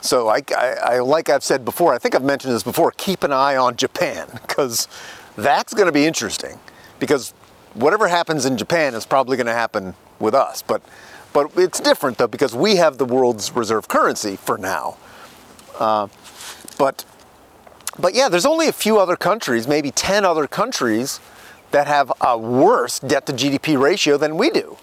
So, 0.00 0.28
I, 0.28 0.42
I, 0.56 0.66
I, 0.82 0.98
like 1.00 1.28
I've 1.28 1.42
said 1.42 1.64
before, 1.64 1.92
I 1.92 1.98
think 1.98 2.14
I've 2.14 2.24
mentioned 2.24 2.54
this 2.54 2.62
before. 2.62 2.92
Keep 2.96 3.24
an 3.24 3.32
eye 3.32 3.56
on 3.56 3.76
Japan 3.76 4.28
because 4.46 4.88
that's 5.36 5.74
going 5.74 5.86
to 5.86 5.92
be 5.92 6.06
interesting. 6.06 6.58
Because 6.98 7.32
whatever 7.78 8.08
happens 8.08 8.44
in 8.44 8.56
Japan 8.56 8.94
is 8.94 9.06
probably 9.06 9.36
going 9.36 9.46
to 9.46 9.52
happen 9.52 9.94
with 10.18 10.34
us. 10.34 10.62
But 10.62 10.82
but 11.32 11.50
it's 11.56 11.80
different 11.80 12.18
though 12.18 12.26
because 12.26 12.54
we 12.54 12.76
have 12.76 12.98
the 12.98 13.04
world's 13.04 13.52
reserve 13.52 13.88
currency 13.88 14.36
for 14.36 14.58
now. 14.58 14.96
Uh, 15.78 16.08
but 16.78 17.04
but 17.98 18.14
yeah, 18.14 18.28
there's 18.28 18.46
only 18.46 18.68
a 18.68 18.72
few 18.72 18.98
other 18.98 19.16
countries, 19.16 19.66
maybe 19.66 19.90
10 19.90 20.24
other 20.24 20.46
countries 20.46 21.20
that 21.70 21.86
have 21.86 22.12
a 22.20 22.38
worse 22.38 22.98
debt 23.00 23.26
to 23.26 23.32
GDP 23.32 23.80
ratio 23.80 24.16
than 24.16 24.36
we 24.36 24.50
do. 24.50 24.76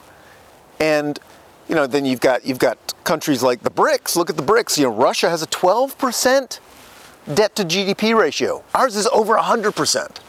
And 0.80 1.20
you 1.68 1.75
know, 1.75 1.88
then 1.88 2.06
you've 2.06 2.20
got 2.20 2.46
you've 2.46 2.60
got 2.60 2.94
countries 3.04 3.42
like 3.42 3.62
the 3.64 3.72
BRICS. 3.72 4.16
Look 4.16 4.30
at 4.30 4.38
the 4.38 4.44
BRICS. 4.44 4.78
You 4.78 4.86
know, 4.86 4.92
Russia 4.92 5.30
has 5.30 5.42
a 5.42 5.48
12% 5.48 6.60
debt 7.34 7.56
to 7.56 7.64
GDP 7.64 8.16
ratio. 8.18 8.64
Ours 8.74 8.96
is 8.96 9.08
over 9.08 9.36
100%. 9.36 9.72
China 9.74 10.25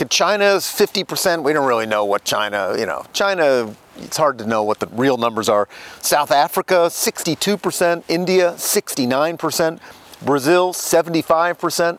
is 0.00 0.64
50%. 0.64 1.42
We 1.42 1.52
don't 1.52 1.66
really 1.66 1.86
know 1.86 2.04
what 2.04 2.24
China, 2.24 2.74
you 2.78 2.86
know, 2.86 3.04
China 3.12 3.74
it's 3.96 4.16
hard 4.16 4.38
to 4.38 4.46
know 4.46 4.62
what 4.62 4.80
the 4.80 4.86
real 4.88 5.16
numbers 5.16 5.48
are. 5.48 5.68
South 6.00 6.30
Africa, 6.30 6.86
62%, 6.88 8.02
India, 8.08 8.52
69%, 8.52 9.80
Brazil, 10.24 10.72
75%. 10.72 11.98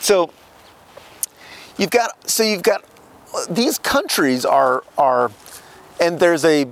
So 0.00 0.30
you've 1.78 1.90
got 1.90 2.30
so 2.30 2.42
you've 2.42 2.62
got 2.62 2.84
these 3.48 3.78
countries 3.78 4.44
are 4.44 4.84
are 4.98 5.30
and 6.00 6.18
there's 6.18 6.44
a 6.44 6.66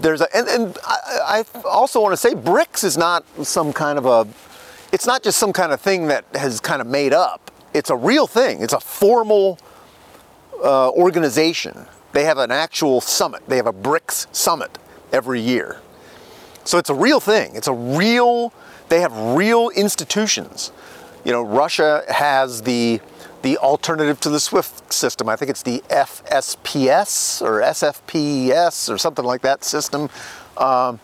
there's 0.00 0.20
a 0.20 0.36
and, 0.36 0.48
and 0.48 0.78
I, 0.84 1.44
I 1.54 1.58
also 1.68 2.00
want 2.00 2.12
to 2.12 2.16
say 2.16 2.34
BRICS 2.34 2.84
is 2.84 2.96
not 2.96 3.24
some 3.44 3.72
kind 3.72 3.98
of 3.98 4.06
a 4.06 4.26
it's 4.92 5.06
not 5.06 5.22
just 5.22 5.38
some 5.38 5.52
kind 5.52 5.72
of 5.72 5.80
thing 5.80 6.06
that 6.06 6.24
has 6.34 6.60
kind 6.60 6.80
of 6.80 6.86
made 6.86 7.12
up. 7.12 7.50
It's 7.74 7.90
a 7.90 7.96
real 7.96 8.26
thing. 8.26 8.62
It's 8.62 8.72
a 8.72 8.80
formal 8.80 9.58
uh, 10.62 10.90
organization 10.90 11.86
they 12.16 12.24
have 12.24 12.38
an 12.38 12.50
actual 12.50 13.02
summit. 13.02 13.42
They 13.46 13.56
have 13.56 13.66
a 13.66 13.74
BRICS 13.74 14.34
summit 14.34 14.78
every 15.12 15.38
year. 15.38 15.82
So 16.64 16.78
it's 16.78 16.88
a 16.88 16.94
real 16.94 17.20
thing. 17.20 17.54
It's 17.54 17.68
a 17.68 17.74
real, 17.74 18.54
they 18.88 19.02
have 19.02 19.14
real 19.14 19.68
institutions. 19.68 20.72
You 21.26 21.32
know, 21.32 21.42
Russia 21.42 22.04
has 22.08 22.62
the 22.62 23.02
the 23.42 23.58
alternative 23.58 24.18
to 24.20 24.30
the 24.30 24.40
SWIFT 24.40 24.90
system. 24.90 25.28
I 25.28 25.36
think 25.36 25.50
it's 25.50 25.62
the 25.62 25.84
FSPS 25.90 27.42
or 27.42 27.60
SFPS 27.60 28.90
or 28.90 28.96
something 28.96 29.24
like 29.24 29.42
that 29.42 29.62
system. 29.62 30.08
Um, 30.56 30.98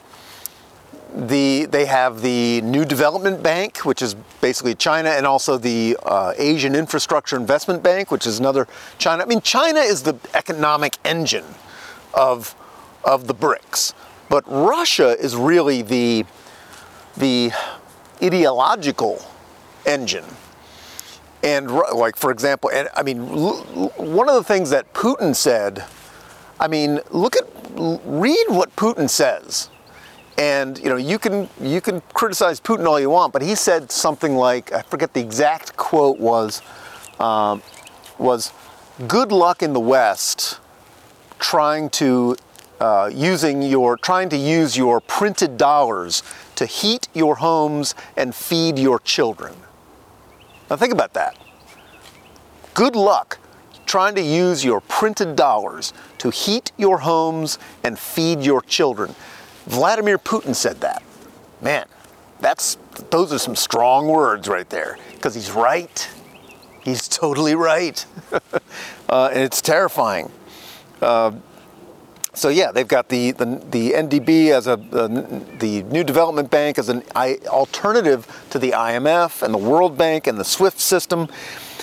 the 1.15 1.67
they 1.67 1.87
have 1.87 2.23
the 2.23 2.61
New 2.63 2.85
Development 2.85 3.43
Bank, 3.43 3.79
which 3.79 4.03
is 4.03 4.15
basically 4.41 4.75
China, 4.75 5.11
and 5.11 5.27
also 5.27 5.59
the 5.59 5.97
uh, 6.05 6.33
Asian 6.39 6.75
Infrastructure 6.75 7.37
Investment 7.37 7.83
Bank, 7.83 8.11
which 8.11 8.27
is 8.27 8.39
another 8.39 8.67
China. 8.99 9.23
I 9.23 9.27
mean, 9.27 9.43
China 9.43 9.81
is 9.81 10.03
the 10.03 10.15
economic 10.35 10.97
engine 11.05 11.45
of 12.15 12.55
of 13.05 13.27
the 13.27 13.35
BRICS, 13.35 13.95
but 14.29 14.45
Russia 14.47 15.17
is 15.19 15.37
really 15.37 15.83
the 15.83 16.25
the 17.17 17.53
ideological 18.23 19.23
engine. 19.85 20.25
And 21.43 21.71
like 21.71 22.17
for 22.17 22.31
example, 22.31 22.71
and 22.73 22.89
I 22.95 23.03
mean, 23.03 23.27
one 23.27 24.29
of 24.29 24.35
the 24.35 24.45
things 24.45 24.71
that 24.71 24.93
Putin 24.95 25.35
said. 25.35 25.85
I 26.61 26.69
mean, 26.69 27.01
look 27.11 27.35
at 27.35 27.49
read 27.75 28.47
what 28.47 28.77
Putin 28.77 29.11
says 29.11 29.69
and 30.39 30.79
you 30.79 30.89
know, 30.89 30.97
you 30.97 31.19
can 31.19 31.49
you 31.61 31.81
can 31.81 32.01
criticize 32.15 32.61
Putin 32.61 32.87
all 32.87 32.99
you 32.99 33.11
want, 33.11 33.33
but 33.33 33.43
he 33.43 33.55
said 33.55 33.91
something 33.91 34.35
like 34.37 34.73
I 34.73 34.83
forget 34.83 35.13
the 35.13 35.21
exact 35.21 35.77
quote 35.77 36.19
was 36.19 36.63
um, 37.21 37.63
was 38.19 38.53
good 39.09 39.33
luck 39.33 39.63
in 39.63 39.73
the 39.73 39.81
West 39.81 40.59
trying 41.39 41.91
to 41.91 42.37
uh, 42.81 43.11
using 43.13 43.63
your 43.63 43.97
trying 43.97 44.29
to 44.31 44.37
use 44.37 44.77
your 44.77 45.01
printed 45.01 45.57
dollars 45.57 46.23
to 46.57 46.67
heat 46.67 47.09
your 47.15 47.37
homes 47.37 47.95
and 48.17 48.35
feed 48.35 48.79
your 48.79 48.99
children. 49.01 49.55
Now 50.71 50.77
think 50.77 50.93
about 50.93 51.13
that. 51.15 51.37
Good 52.75 52.97
luck 52.97 53.39
trying 53.85 54.15
to 54.15 54.23
use 54.23 54.65
your 54.65 54.81
printed 54.81 55.37
dollars 55.37 55.93
to 56.19 56.31
heat 56.31 56.73
your 56.79 56.99
homes 56.99 57.59
and 57.85 57.99
feed 57.99 58.41
your 58.41 58.63
children. 58.63 59.15
Vladimir 59.67 60.19
Putin 60.19 60.55
said 60.55 60.81
that. 60.81 61.03
Man, 61.61 61.87
that's 62.41 62.77
those 63.11 63.33
are 63.33 63.39
some 63.39 63.57
strong 63.57 64.09
words 64.09 64.49
right 64.49 64.69
there 64.69 64.99
because 65.15 65.35
he's 65.35 65.51
right. 65.51 66.11
He's 66.83 67.07
totally 67.07 67.55
right, 67.55 68.05
uh, 69.09 69.31
and 69.33 69.41
it's 69.41 69.63
terrifying. 69.63 70.33
Uh, 71.01 71.33
so 72.35 72.49
yeah, 72.49 72.73
they've 72.73 72.89
got 72.89 73.09
the 73.09 73.33
the, 73.33 73.63
the 73.71 73.93
NDB 73.93 74.51
as 74.51 74.67
a 74.67 74.77
the 74.77 75.83
New 75.85 76.03
Development 76.03 76.51
Bank 76.51 76.79
as 76.79 76.89
an 76.89 77.05
alternative 77.15 78.27
to 78.51 78.59
the 78.59 78.71
IMF 78.71 79.43
and 79.43 79.55
the 79.55 79.59
World 79.59 79.97
Bank 79.97 80.27
and 80.27 80.39
the 80.39 80.45
SWIFT 80.45 80.81
system. 80.81 81.29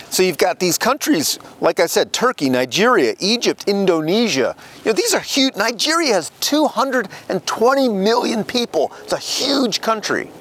So 0.09 0.23
you've 0.23 0.37
got 0.37 0.59
these 0.59 0.77
countries, 0.77 1.37
like 1.61 1.79
I 1.79 1.85
said, 1.85 2.11
Turkey, 2.11 2.49
Nigeria, 2.49 3.15
Egypt, 3.19 3.65
Indonesia. 3.67 4.55
You 4.83 4.91
know, 4.91 4.93
these 4.93 5.13
are 5.13 5.19
huge. 5.19 5.55
Nigeria 5.55 6.13
has 6.13 6.31
220 6.39 7.89
million 7.89 8.43
people. 8.43 8.91
It's 9.03 9.13
a 9.13 9.17
huge 9.17 9.81
country. 9.81 10.31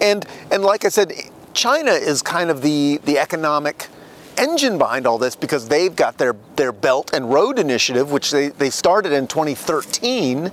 And 0.00 0.26
and 0.50 0.62
like 0.62 0.84
I 0.84 0.88
said, 0.88 1.12
China 1.54 1.92
is 1.92 2.22
kind 2.22 2.50
of 2.50 2.60
the 2.60 3.00
the 3.04 3.18
economic 3.18 3.88
engine 4.36 4.78
behind 4.78 5.06
all 5.06 5.18
this 5.18 5.36
because 5.36 5.68
they've 5.68 5.94
got 5.94 6.18
their 6.18 6.34
their 6.56 6.72
Belt 6.72 7.14
and 7.14 7.32
Road 7.32 7.58
Initiative, 7.58 8.12
which 8.12 8.30
they, 8.30 8.48
they 8.48 8.70
started 8.70 9.12
in 9.12 9.26
2013. 9.26 10.52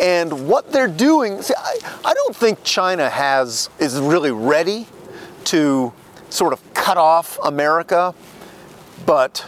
And 0.00 0.48
what 0.48 0.72
they're 0.72 0.88
doing, 0.88 1.42
see, 1.42 1.54
I, 1.56 1.78
I 2.04 2.14
don't 2.14 2.34
think 2.34 2.64
China 2.64 3.08
has 3.08 3.70
is 3.78 3.98
really 4.00 4.30
ready 4.30 4.86
to 5.44 5.92
sort 6.32 6.52
of 6.52 6.74
cut 6.74 6.96
off 6.96 7.38
America, 7.44 8.14
but 9.06 9.46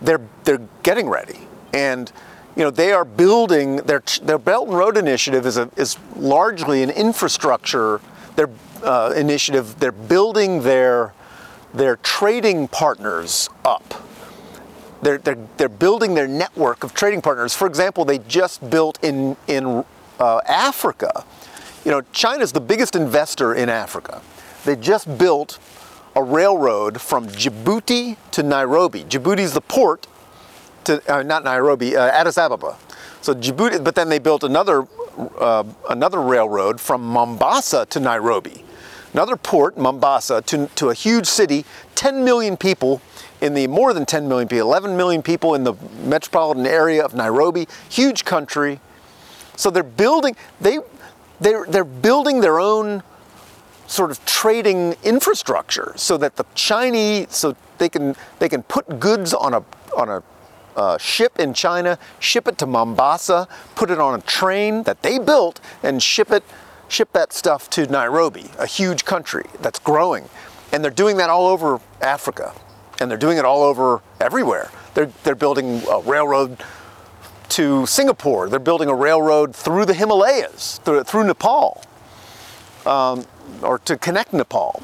they're 0.00 0.20
they're 0.44 0.66
getting 0.82 1.08
ready, 1.08 1.40
and 1.74 2.10
you 2.56 2.64
know 2.64 2.70
they 2.70 2.92
are 2.92 3.04
building 3.04 3.76
their 3.76 4.02
their 4.22 4.38
Belt 4.38 4.68
and 4.68 4.76
Road 4.76 4.96
Initiative 4.96 5.46
is 5.46 5.56
a 5.56 5.70
is 5.76 5.98
largely 6.16 6.82
an 6.82 6.90
infrastructure 6.90 8.00
their 8.36 8.48
uh, 8.82 9.12
initiative. 9.14 9.78
They're 9.78 9.92
building 9.92 10.62
their 10.62 11.12
their 11.74 11.96
trading 11.96 12.68
partners 12.68 13.48
up. 13.64 13.94
They're, 15.02 15.18
they're, 15.18 15.38
they're 15.56 15.68
building 15.68 16.14
their 16.14 16.28
network 16.28 16.84
of 16.84 16.92
trading 16.92 17.22
partners. 17.22 17.54
For 17.54 17.66
example, 17.66 18.04
they 18.04 18.18
just 18.18 18.68
built 18.68 19.02
in, 19.02 19.36
in 19.46 19.84
uh, 20.18 20.40
Africa. 20.46 21.24
You 21.84 21.92
know, 21.92 22.02
China's 22.12 22.52
the 22.52 22.60
biggest 22.60 22.94
investor 22.96 23.54
in 23.54 23.70
Africa. 23.70 24.20
They 24.64 24.76
just 24.76 25.16
built 25.16 25.58
a 26.16 26.22
railroad 26.22 27.00
from 27.00 27.28
Djibouti 27.28 28.16
to 28.32 28.42
Nairobi. 28.42 29.04
Djibouti 29.04 29.40
is 29.40 29.54
the 29.54 29.60
port, 29.60 30.06
to 30.84 31.02
uh, 31.12 31.22
not 31.22 31.44
Nairobi, 31.44 31.96
uh, 31.96 32.08
Addis 32.08 32.38
Ababa. 32.38 32.76
So 33.20 33.34
Djibouti, 33.34 33.82
but 33.82 33.94
then 33.94 34.08
they 34.08 34.18
built 34.18 34.44
another 34.44 34.86
uh, 35.38 35.64
another 35.88 36.20
railroad 36.20 36.80
from 36.80 37.02
Mombasa 37.02 37.86
to 37.90 38.00
Nairobi, 38.00 38.64
another 39.12 39.36
port, 39.36 39.76
Mombasa, 39.76 40.40
to, 40.42 40.66
to 40.76 40.88
a 40.88 40.94
huge 40.94 41.26
city, 41.26 41.64
10 41.94 42.24
million 42.24 42.56
people 42.56 43.02
in 43.40 43.54
the 43.54 43.66
more 43.66 43.92
than 43.92 44.06
10 44.06 44.28
million 44.28 44.48
people, 44.48 44.68
11 44.68 44.96
million 44.96 45.22
people 45.22 45.54
in 45.54 45.64
the 45.64 45.74
metropolitan 46.04 46.66
area 46.66 47.04
of 47.04 47.14
Nairobi, 47.14 47.66
huge 47.88 48.24
country. 48.24 48.80
So 49.56 49.70
they're 49.70 49.82
building 49.82 50.36
they 50.60 50.78
they're 51.40 51.66
they're 51.66 51.84
building 51.84 52.40
their 52.40 52.60
own 52.60 53.02
sort 53.90 54.12
of 54.12 54.24
trading 54.24 54.94
infrastructure 55.02 55.92
so 55.96 56.16
that 56.16 56.36
the 56.36 56.46
Chinese 56.54 57.26
so 57.34 57.56
they 57.78 57.88
can 57.88 58.14
they 58.38 58.48
can 58.48 58.62
put 58.62 59.00
goods 59.00 59.34
on 59.34 59.52
a 59.52 59.64
on 59.96 60.08
a 60.08 60.22
uh, 60.76 60.96
ship 60.96 61.40
in 61.40 61.52
China, 61.52 61.98
ship 62.20 62.46
it 62.46 62.56
to 62.56 62.66
Mombasa, 62.66 63.48
put 63.74 63.90
it 63.90 63.98
on 63.98 64.18
a 64.18 64.22
train 64.22 64.84
that 64.84 65.02
they 65.02 65.18
built, 65.18 65.60
and 65.82 66.00
ship 66.00 66.30
it 66.30 66.44
ship 66.86 67.12
that 67.12 67.32
stuff 67.32 67.68
to 67.70 67.86
Nairobi, 67.86 68.50
a 68.58 68.66
huge 68.66 69.04
country 69.04 69.46
that's 69.60 69.80
growing, 69.80 70.28
and 70.72 70.84
they're 70.84 70.92
doing 70.92 71.16
that 71.16 71.28
all 71.28 71.48
over 71.48 71.80
Africa, 72.00 72.54
and 73.00 73.10
they're 73.10 73.18
doing 73.18 73.38
it 73.38 73.44
all 73.44 73.64
over 73.64 74.00
everywhere. 74.20 74.70
They're 74.94 75.10
they're 75.24 75.34
building 75.34 75.82
a 75.90 75.98
railroad 75.98 76.62
to 77.50 77.84
Singapore. 77.86 78.48
They're 78.48 78.60
building 78.60 78.88
a 78.88 78.94
railroad 78.94 79.56
through 79.56 79.86
the 79.86 79.94
Himalayas, 79.94 80.78
through, 80.84 81.02
through 81.02 81.24
Nepal, 81.24 81.82
um, 82.86 83.26
or 83.62 83.78
to 83.80 83.96
connect 83.96 84.32
Nepal. 84.32 84.82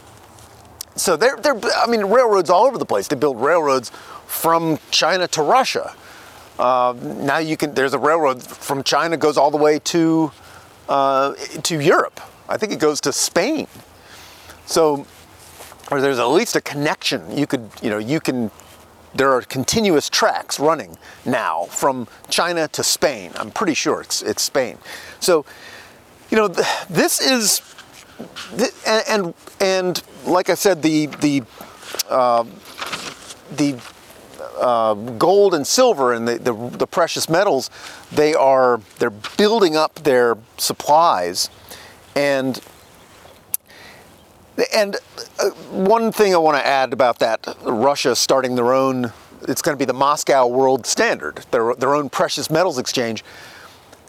So 0.94 1.16
they're, 1.16 1.37
they're, 1.37 1.58
I 1.76 1.87
mean, 1.87 2.04
railroads 2.06 2.49
all 2.49 2.64
over 2.64 2.78
the 2.78 2.87
place. 2.87 3.08
They 3.08 3.16
build 3.16 3.40
railroads 3.40 3.90
from 4.26 4.78
China 4.90 5.28
to 5.28 5.42
Russia. 5.42 5.94
Uh, 6.58 6.94
now 7.02 7.38
you 7.38 7.56
can, 7.56 7.75
there's 7.75 7.92
a 7.92 7.99
railroad 7.99 8.42
from 8.42 8.82
China 8.82 9.16
goes 9.16 9.37
all 9.37 9.50
the 9.50 9.58
way 9.58 9.78
to, 9.80 10.32
uh, 10.88 11.35
to 11.35 11.80
Europe. 11.80 12.20
I 12.49 12.56
think 12.56 12.73
it 12.73 12.78
goes 12.78 13.00
to 13.02 13.12
Spain. 13.12 13.66
So, 14.64 15.06
or 15.90 16.00
there's 16.00 16.18
at 16.18 16.26
least 16.26 16.56
a 16.56 16.61
connection. 16.61 17.37
You 17.37 17.46
could, 17.46 17.68
you 17.82 17.90
know, 17.90 17.99
you 17.99 18.20
can 18.20 18.50
there 19.16 19.32
are 19.32 19.42
continuous 19.42 20.11
tracks 20.11 20.61
running 20.61 20.96
now 21.25 21.64
from 21.64 22.06
China 22.28 22.68
to 22.68 22.82
Spain. 22.82 23.32
I'm 23.37 23.50
pretty 23.50 23.75
sure 23.75 24.00
it's, 24.00 24.23
it's 24.23 24.42
Spain. 24.42 24.78
So, 25.20 25.44
you 26.30 26.37
know, 26.37 26.49
this 26.49 27.20
is, 27.20 27.61
and, 28.87 29.04
and, 29.08 29.35
and 29.61 30.02
like 30.25 30.50
I 30.50 30.54
said, 30.54 30.82
the, 30.82 31.06
the, 31.06 31.42
uh, 32.08 32.44
the 33.56 33.80
uh, 34.58 34.94
gold 34.94 35.54
and 35.54 35.66
silver 35.66 36.12
and 36.12 36.26
the, 36.26 36.38
the, 36.38 36.52
the, 36.78 36.87
precious 36.87 37.28
metals, 37.28 37.70
they 38.11 38.35
are, 38.35 38.80
they're 38.99 39.11
building 39.11 39.76
up 39.76 39.94
their 39.96 40.37
supplies. 40.56 41.50
And, 42.14 42.61
and 44.75 44.96
uh, 45.38 45.50
one 45.70 46.11
thing 46.12 46.35
I 46.35 46.38
want 46.38 46.56
to 46.56 46.66
add 46.66 46.92
about 46.92 47.18
that, 47.18 47.46
Russia 47.64 48.16
starting 48.16 48.54
their 48.54 48.73
own, 48.73 49.12
it's 49.43 49.60
going 49.60 49.75
to 49.75 49.78
be 49.78 49.84
the 49.84 49.93
Moscow 49.93 50.47
World 50.47 50.86
Standard, 50.86 51.45
their, 51.50 51.75
their 51.75 51.95
own 51.95 52.08
precious 52.08 52.50
metals 52.50 52.78
exchange, 52.78 53.25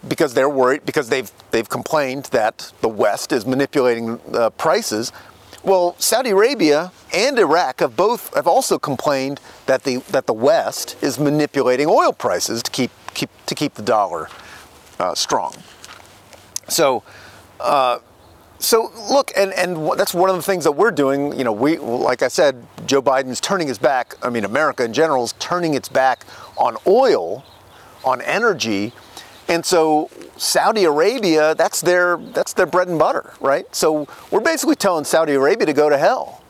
because 0.08 0.34
they're 0.34 0.50
worried, 0.50 0.86
because 0.86 1.10
they've, 1.10 1.32
they've 1.52 1.70
complained 1.70 2.26
that 2.26 2.72
the 2.82 2.90
West 2.90 3.32
is 3.32 3.46
manipulating 3.46 4.20
uh, 4.34 4.50
prices. 4.52 5.12
Well, 5.64 5.96
Saudi 6.00 6.30
Arabia 6.30 6.92
and 7.14 7.38
Iraq 7.38 7.82
have 7.82 7.96
both 7.96 8.34
have 8.36 8.48
also 8.48 8.80
complained 8.80 9.42
that 9.66 9.84
the 9.84 9.98
that 10.12 10.26
the 10.26 10.34
West 10.34 10.96
is 11.02 11.20
manipulating 11.20 11.88
oil 11.90 12.14
prices 12.14 12.64
to 12.64 12.72
keep 12.72 12.92
keep 13.14 13.30
to 13.48 13.56
keep 13.56 13.74
the 13.74 13.82
dollar 13.82 14.30
uh, 15.00 15.14
strong. 15.14 15.54
So, 16.70 17.04
uh, 17.60 18.00
so 18.60 18.92
look, 19.12 19.32
and, 19.36 19.52
and 19.54 20.00
that's 20.00 20.14
one 20.14 20.30
of 20.30 20.36
the 20.36 20.42
things 20.42 20.64
that 20.64 20.74
we're 20.74 20.92
doing. 20.92 21.38
You 21.38 21.44
know, 21.44 21.52
we, 21.52 21.78
like 21.78 22.22
I 22.22 22.28
said, 22.30 22.66
Joe 22.86 23.02
Biden's 23.02 23.42
turning 23.42 23.68
his 23.68 23.78
back. 23.78 24.16
I 24.24 24.30
mean, 24.30 24.46
America 24.46 24.84
in 24.84 24.94
general 24.94 25.24
is 25.24 25.34
turning 25.34 25.74
its 25.74 25.90
back 25.90 26.26
on 26.58 26.78
oil, 26.86 27.44
on 28.06 28.22
energy, 28.22 28.94
and 29.48 29.66
so 29.66 30.10
Saudi 30.36 30.84
Arabia, 30.84 31.56
that's 31.56 31.82
their 31.82 32.18
that's 32.18 32.54
their 32.54 32.66
bread 32.66 32.88
and 32.88 33.00
butter, 33.00 33.34
right? 33.40 33.74
So 33.76 34.08
we're 34.32 34.42
basically 34.42 34.76
telling 34.76 35.04
Saudi 35.06 35.34
Arabia 35.34 35.66
to 35.66 35.74
go 35.74 35.90
to 35.90 35.98
hell, 35.98 36.44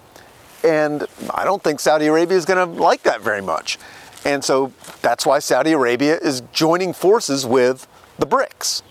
and 0.63 1.05
I 1.33 1.43
don't 1.45 1.63
think 1.63 1.79
Saudi 1.79 2.07
Arabia 2.07 2.37
is 2.37 2.45
going 2.45 2.67
to 2.67 2.81
like 2.81 3.03
that 3.03 3.21
very 3.21 3.41
much, 3.41 3.77
and 4.25 4.43
so 4.43 4.71
that's 5.01 5.25
why 5.25 5.39
Saudi 5.39 5.71
Arabia 5.71 6.17
is 6.17 6.41
joining 6.53 6.93
forces 6.93 7.45
with 7.45 7.87
the 8.19 8.25
BRICS. 8.25 8.81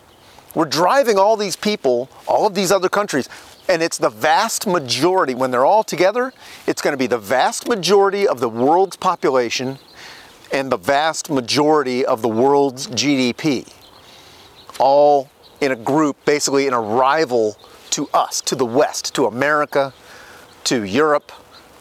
We're 0.54 0.64
driving 0.64 1.18
all 1.18 1.36
these 1.36 1.56
people, 1.56 2.08
all 2.26 2.46
of 2.46 2.54
these 2.54 2.72
other 2.72 2.88
countries, 2.88 3.28
and 3.68 3.82
it's 3.82 3.98
the 3.98 4.08
vast 4.08 4.66
majority, 4.66 5.34
when 5.34 5.50
they're 5.50 5.66
all 5.66 5.84
together, 5.84 6.32
it's 6.66 6.80
going 6.80 6.92
to 6.92 6.98
be 6.98 7.06
the 7.06 7.18
vast 7.18 7.68
majority 7.68 8.26
of 8.26 8.40
the 8.40 8.48
world's 8.48 8.96
population 8.96 9.78
and 10.52 10.70
the 10.70 10.76
vast 10.76 11.28
majority 11.28 12.06
of 12.06 12.22
the 12.22 12.28
world's 12.28 12.86
GDP, 12.88 13.70
all 14.78 15.30
in 15.60 15.72
a 15.72 15.76
group, 15.76 16.16
basically 16.24 16.66
in 16.66 16.72
a 16.72 16.80
rival 16.80 17.56
to 17.90 18.08
us, 18.12 18.40
to 18.42 18.54
the 18.54 18.64
West, 18.64 19.14
to 19.14 19.26
America, 19.26 19.92
to 20.64 20.84
Europe, 20.84 21.32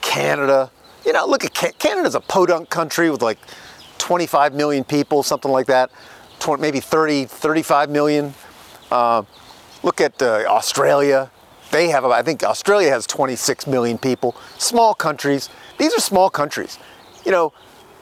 Canada. 0.01 0.71
You 1.05 1.13
know, 1.13 1.25
look 1.25 1.43
at 1.43 1.77
Canada's 1.79 2.15
a 2.15 2.21
podunk 2.21 2.69
country 2.69 3.09
with 3.09 3.21
like 3.21 3.37
25 3.97 4.53
million 4.53 4.83
people, 4.83 5.23
something 5.23 5.51
like 5.51 5.67
that, 5.67 5.91
maybe 6.59 6.79
30, 6.79 7.25
35 7.25 7.89
million. 7.89 8.33
Uh, 8.91 9.23
look 9.83 9.99
at 9.99 10.21
uh, 10.21 10.43
Australia. 10.47 11.31
They 11.71 11.89
have, 11.89 12.05
I 12.05 12.21
think 12.21 12.43
Australia 12.43 12.89
has 12.91 13.07
26 13.07 13.67
million 13.67 13.97
people. 13.97 14.35
Small 14.57 14.93
countries. 14.93 15.49
These 15.77 15.93
are 15.93 15.99
small 15.99 16.29
countries. 16.29 16.77
You 17.25 17.31
know, 17.31 17.53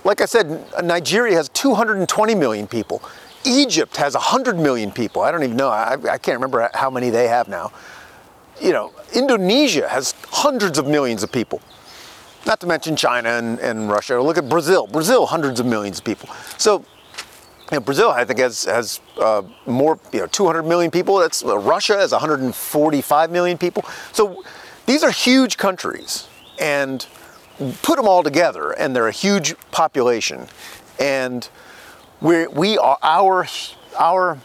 like 0.04 0.22
I 0.22 0.26
said, 0.26 0.66
Nigeria 0.84 1.36
has 1.36 1.50
220 1.50 2.36
million 2.36 2.68
people. 2.68 3.02
Egypt 3.46 3.98
has 3.98 4.14
100 4.14 4.58
million 4.58 4.92
people. 4.92 5.22
I 5.22 5.32
don't 5.32 5.44
even 5.44 5.58
know. 5.58 5.70
I, 5.70 5.94
I 5.94 6.18
can't 6.18 6.36
remember 6.38 6.70
how 6.74 6.90
many 6.90 7.10
they 7.10 7.28
have 7.28 7.48
now. 7.48 7.72
You 8.62 8.72
know, 8.72 8.94
Indonesia 9.14 9.90
has 9.90 10.14
hundreds 10.30 10.78
of 10.78 10.88
millions 10.88 11.24
of 11.24 11.32
people. 11.32 11.62
Not 12.46 12.60
to 12.60 12.68
mention 12.68 12.96
China 12.96 13.30
and, 13.30 13.60
and 13.60 13.90
Russia. 13.90 14.22
Look 14.22 14.38
at 14.38 14.50
Brazil. 14.50 14.88
Brazil, 14.88 15.26
hundreds 15.26 15.60
of 15.60 15.66
millions 15.66 16.00
of 16.00 16.06
people. 16.06 16.30
So 16.58 16.86
you 17.72 17.80
know, 17.80 17.80
Brazil, 17.80 18.10
I 18.12 18.26
think, 18.26 18.40
has 18.40 18.66
has 18.66 19.00
uh, 19.20 19.42
more, 19.66 19.98
you 20.12 20.20
know, 20.20 20.28
200 20.28 20.64
million 20.64 20.92
people. 20.92 21.18
That's 21.18 21.44
uh, 21.44 21.58
Russia 21.58 21.96
has 21.96 22.12
145 22.12 23.32
million 23.32 23.58
people. 23.58 23.86
So 24.12 24.44
these 24.86 25.04
are 25.04 25.12
huge 25.12 25.58
countries, 25.58 26.28
and 26.60 27.06
put 27.82 27.96
them 27.96 28.08
all 28.08 28.22
together, 28.22 28.72
and 28.72 28.96
they're 28.96 29.08
a 29.08 29.12
huge 29.12 29.56
population, 29.72 30.48
and 31.00 31.48
we 32.24 32.48
we 32.48 32.78
are 32.80 32.98
our 33.04 33.46
our 34.00 34.40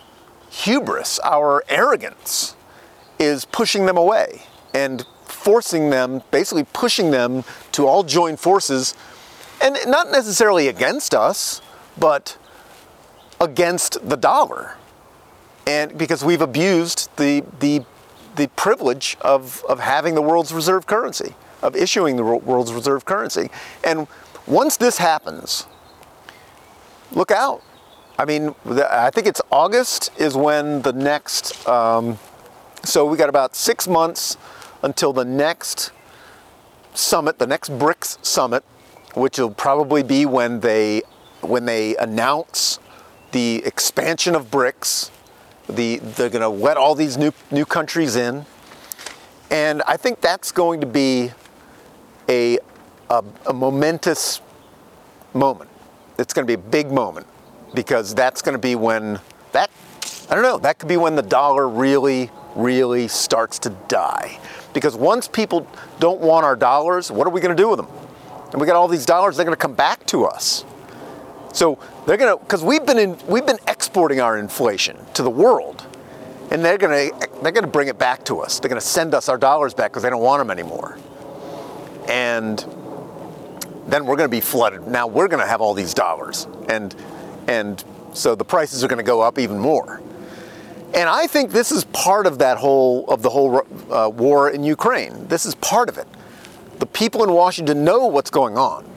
hubris, 0.51 1.19
our 1.25 1.65
arrogance, 1.69 2.55
is 3.19 3.45
pushing 3.47 3.87
them 3.87 3.97
away 3.97 4.43
and 4.75 5.07
forcing 5.25 5.91
them, 5.91 6.23
basically 6.31 6.65
pushing 6.73 7.11
them 7.11 7.45
to 7.73 7.87
all 7.87 8.03
join 8.03 8.37
forces, 8.37 8.95
and 9.63 9.79
not 9.87 10.11
necessarily 10.11 10.69
against 10.69 11.15
us, 11.15 11.63
but 11.99 12.37
against 13.41 14.09
the 14.09 14.17
dollar. 14.17 14.77
And 15.67 15.97
because 15.97 16.25
we've 16.25 16.41
abused 16.41 17.11
the, 17.17 17.45
the, 17.61 17.85
the 18.37 18.49
privilege 18.57 19.17
of, 19.21 19.65
of 19.69 19.81
having 19.81 20.15
the 20.15 20.23
world's 20.23 20.53
reserve 20.53 20.87
currency, 20.87 21.35
of 21.63 21.77
issuing 21.77 22.17
the 22.17 22.25
world's 22.25 22.73
reserve 22.73 23.05
currency. 23.05 23.51
And 23.85 24.07
once 24.47 24.77
this 24.77 24.99
happens, 24.99 25.67
look 27.13 27.31
out. 27.31 27.63
I 28.21 28.25
mean, 28.25 28.53
I 28.67 29.11
think 29.11 29.29
it's 29.29 29.41
August 29.53 30.11
is 30.19 30.35
when 30.37 30.83
the 30.83 30.93
next, 30.93 31.67
um, 31.69 32.19
so 32.83 33.07
we 33.07 33.17
got 33.17 33.29
about 33.29 33.55
six 33.55 33.87
months 33.87 34.37
until 34.83 35.13
the 35.13 35.25
next 35.25 35.93
summit, 36.95 37.39
the 37.39 37.47
next 37.47 37.71
BRICS 37.71 38.25
summit, 38.27 38.65
which 39.15 39.39
will 39.39 39.53
probably 39.53 40.03
be 40.03 40.27
when 40.27 40.59
they 40.61 41.03
when 41.43 41.65
they 41.65 41.95
announce 41.95 42.81
the 43.31 43.63
expansion 43.65 44.35
of 44.35 44.51
BRICS. 44.51 45.13
The, 45.69 45.99
they're 45.99 46.31
going 46.31 46.43
to 46.43 46.49
let 46.49 46.77
all 46.77 46.97
these 46.97 47.17
new, 47.17 47.33
new 47.53 47.65
countries 47.65 48.17
in. 48.17 48.47
And 49.49 49.83
I 49.87 49.97
think 49.97 50.21
that's 50.21 50.51
going 50.51 50.81
to 50.81 50.87
be 50.87 51.31
a, 52.29 52.59
a, 53.11 53.23
a 53.47 53.53
momentous 53.53 54.41
moment. 55.35 55.71
It's 56.19 56.35
going 56.35 56.45
to 56.45 56.51
be 56.51 56.55
a 56.55 56.71
big 56.71 56.91
moment 56.91 57.27
because 57.75 58.15
that's 58.15 58.43
going 58.43 58.55
to 58.55 58.59
be 58.59 58.75
when 58.75 59.21
that, 59.53 59.71
I 60.31 60.35
don't 60.35 60.43
know, 60.43 60.59
that 60.59 60.79
could 60.79 60.89
be 60.89 60.97
when 60.97 61.17
the 61.17 61.23
dollar 61.23 61.69
really, 61.69 62.31
really 62.55 63.09
starts 63.09 63.59
to 63.61 63.71
die. 63.89 64.39
Because 64.75 64.97
once 64.97 65.29
people 65.29 65.67
don't 65.99 66.21
want 66.21 66.45
our 66.45 66.57
dollars, 66.57 67.11
what 67.11 67.27
are 67.27 67.31
we 67.31 67.41
going 67.41 67.57
to 67.57 67.63
do 67.63 67.69
with 67.69 67.79
them? 67.79 67.89
And 68.53 68.61
we 68.61 68.67
got 68.67 68.77
all 68.77 68.89
these 68.89 69.07
dollars, 69.07 69.37
they're 69.37 69.45
going 69.45 69.57
to 69.57 69.61
come 69.61 69.75
back 69.75 70.07
to 70.07 70.25
us. 70.25 70.65
So 71.53 71.79
they're 72.07 72.17
gonna 72.17 72.37
because 72.37 72.63
we've 72.63 72.85
been 72.85 72.99
in 72.99 73.19
we've 73.27 73.47
been 73.47 73.59
exporting 73.67 74.21
our 74.21 74.39
inflation 74.39 74.97
to 75.15 75.23
the 75.23 75.31
world, 75.31 75.85
and 76.51 76.65
they're 76.65 76.79
gonna 76.79 77.11
they're 77.43 77.53
gonna 77.53 77.67
bring 77.67 77.89
it 77.89 77.99
back 77.99 78.25
to 78.27 78.41
us. 78.41 78.61
They're 78.61 78.69
gonna 78.69 78.81
send 78.81 79.15
us 79.15 79.29
our 79.29 79.39
dollars 79.39 79.75
back 79.75 79.91
because 79.91 80.03
they 80.03 80.11
don't 80.11 80.23
want 80.23 80.41
them 80.41 80.51
anymore. 80.51 80.99
And 82.09 82.59
then 83.87 84.07
we're 84.07 84.17
gonna 84.17 84.29
be 84.29 84.41
flooded. 84.41 84.87
Now 84.87 85.07
we're 85.07 85.29
gonna 85.29 85.47
have 85.47 85.61
all 85.61 85.75
these 85.75 85.95
dollars, 85.95 86.47
and 86.69 86.95
and 87.49 87.83
so 88.13 88.35
the 88.35 88.45
prices 88.45 88.85
are 88.85 88.89
gonna 88.89 89.03
go 89.03 89.21
up 89.21 89.39
even 89.39 89.59
more. 89.59 90.01
And 90.95 91.09
I 91.09 91.27
think 91.27 91.51
this 91.51 91.73
is 91.73 91.85
part 91.85 92.27
of 92.27 92.39
that 92.39 92.59
whole 92.59 93.07
of 93.09 93.23
the 93.23 93.31
whole 93.31 93.67
uh, 93.91 94.09
war 94.09 94.51
in 94.51 94.63
Ukraine. 94.63 95.27
This 95.29 95.45
is 95.45 95.55
part 95.57 95.89
of 95.89 95.99
it. 95.99 96.07
The 96.79 96.87
people 96.87 97.25
in 97.25 97.33
Washington 97.33 97.85
know 97.85 98.07
what's 98.07 98.31
going 98.31 98.57
on, 98.57 98.89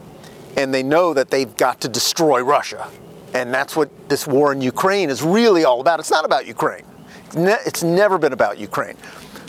and 0.56 0.72
they 0.72 0.82
know 0.82 1.12
that 1.14 1.30
they've 1.30 1.54
got 1.56 1.80
to 1.80 1.88
destroy 1.88 2.42
Russia. 2.42 2.88
And 3.34 3.52
that's 3.52 3.74
what 3.74 3.90
this 4.08 4.26
war 4.26 4.52
in 4.52 4.60
Ukraine 4.60 5.10
is 5.10 5.22
really 5.22 5.64
all 5.64 5.80
about. 5.80 6.00
It's 6.00 6.10
not 6.10 6.24
about 6.24 6.46
Ukraine. 6.46 6.84
It's, 7.26 7.36
ne- 7.36 7.62
it's 7.66 7.82
never 7.82 8.18
been 8.18 8.34
about 8.34 8.58
Ukraine. 8.58 8.96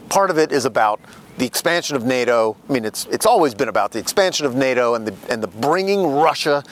Part 0.10 0.30
of 0.30 0.38
it 0.38 0.52
is 0.52 0.66
about 0.66 1.02
the 1.38 1.46
expansion 1.46 1.96
of 1.96 2.06
NATO. 2.06 2.56
I 2.70 2.74
mean, 2.74 2.86
it's 2.86 3.06
it's 3.08 3.26
always 3.26 3.54
been 3.54 3.68
about 3.70 3.92
the 3.92 4.00
expansion 4.00 4.46
of 4.46 4.56
NATO 4.56 4.96
and 4.96 5.08
the 5.08 5.16
and 5.32 5.42
the 5.42 5.48
bringing 5.48 6.06
Russia 6.06 6.64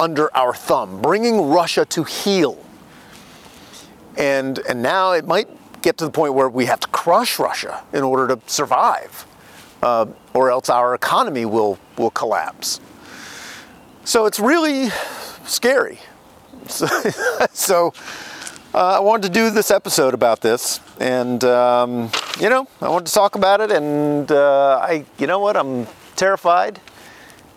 under 0.00 0.34
our 0.36 0.54
thumb, 0.54 1.00
bringing 1.00 1.48
Russia 1.48 1.84
to 1.84 2.02
heel 2.02 2.58
and, 4.16 4.58
and 4.68 4.82
now 4.82 5.12
it 5.12 5.26
might 5.26 5.48
get 5.82 5.96
to 5.98 6.04
the 6.04 6.10
point 6.10 6.34
where 6.34 6.48
we 6.48 6.66
have 6.66 6.80
to 6.80 6.88
crush 6.88 7.38
Russia 7.38 7.82
in 7.92 8.02
order 8.02 8.36
to 8.36 8.40
survive, 8.46 9.26
uh, 9.82 10.06
or 10.34 10.50
else 10.50 10.68
our 10.68 10.94
economy 10.94 11.46
will, 11.46 11.78
will 11.96 12.10
collapse. 12.10 12.80
So 14.04 14.26
it's 14.26 14.38
really 14.38 14.90
scary. 15.44 15.98
So, 16.68 16.86
so 17.52 17.94
uh, 18.74 18.98
I 18.98 19.00
wanted 19.00 19.28
to 19.28 19.32
do 19.32 19.50
this 19.50 19.72
episode 19.72 20.14
about 20.14 20.40
this, 20.40 20.78
and 21.00 21.42
um, 21.42 22.10
you 22.38 22.48
know, 22.48 22.68
I 22.80 22.88
wanted 22.88 23.06
to 23.06 23.12
talk 23.12 23.34
about 23.34 23.60
it, 23.60 23.72
and 23.72 24.30
uh, 24.30 24.78
I, 24.80 25.04
you 25.18 25.26
know 25.26 25.40
what, 25.40 25.56
I'm 25.56 25.88
terrified, 26.14 26.78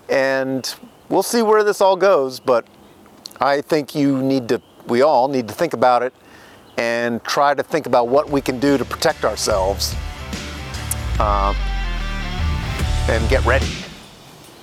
and 0.09 0.73
we'll 1.09 1.23
see 1.23 1.41
where 1.41 1.63
this 1.63 1.81
all 1.81 1.95
goes. 1.95 2.39
But 2.39 2.65
I 3.39 3.61
think 3.61 3.95
you 3.95 4.21
need 4.21 4.49
to, 4.49 4.61
we 4.87 5.01
all 5.01 5.27
need 5.27 5.47
to 5.47 5.53
think 5.53 5.73
about 5.73 6.03
it 6.03 6.13
and 6.77 7.23
try 7.23 7.53
to 7.53 7.63
think 7.63 7.85
about 7.85 8.07
what 8.07 8.29
we 8.29 8.41
can 8.41 8.59
do 8.59 8.77
to 8.77 8.85
protect 8.85 9.25
ourselves 9.25 9.95
uh, 11.19 11.53
and 13.09 13.29
get 13.29 13.45
ready. 13.45 13.69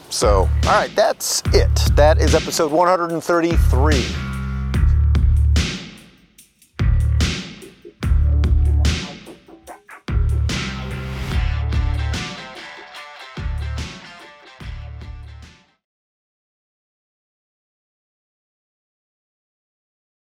So, 0.09 0.48
all 0.64 0.70
right, 0.72 0.90
that's 0.96 1.42
it. 1.53 1.72
That 1.94 2.20
is 2.20 2.35
episode 2.35 2.72
133. 2.72 4.29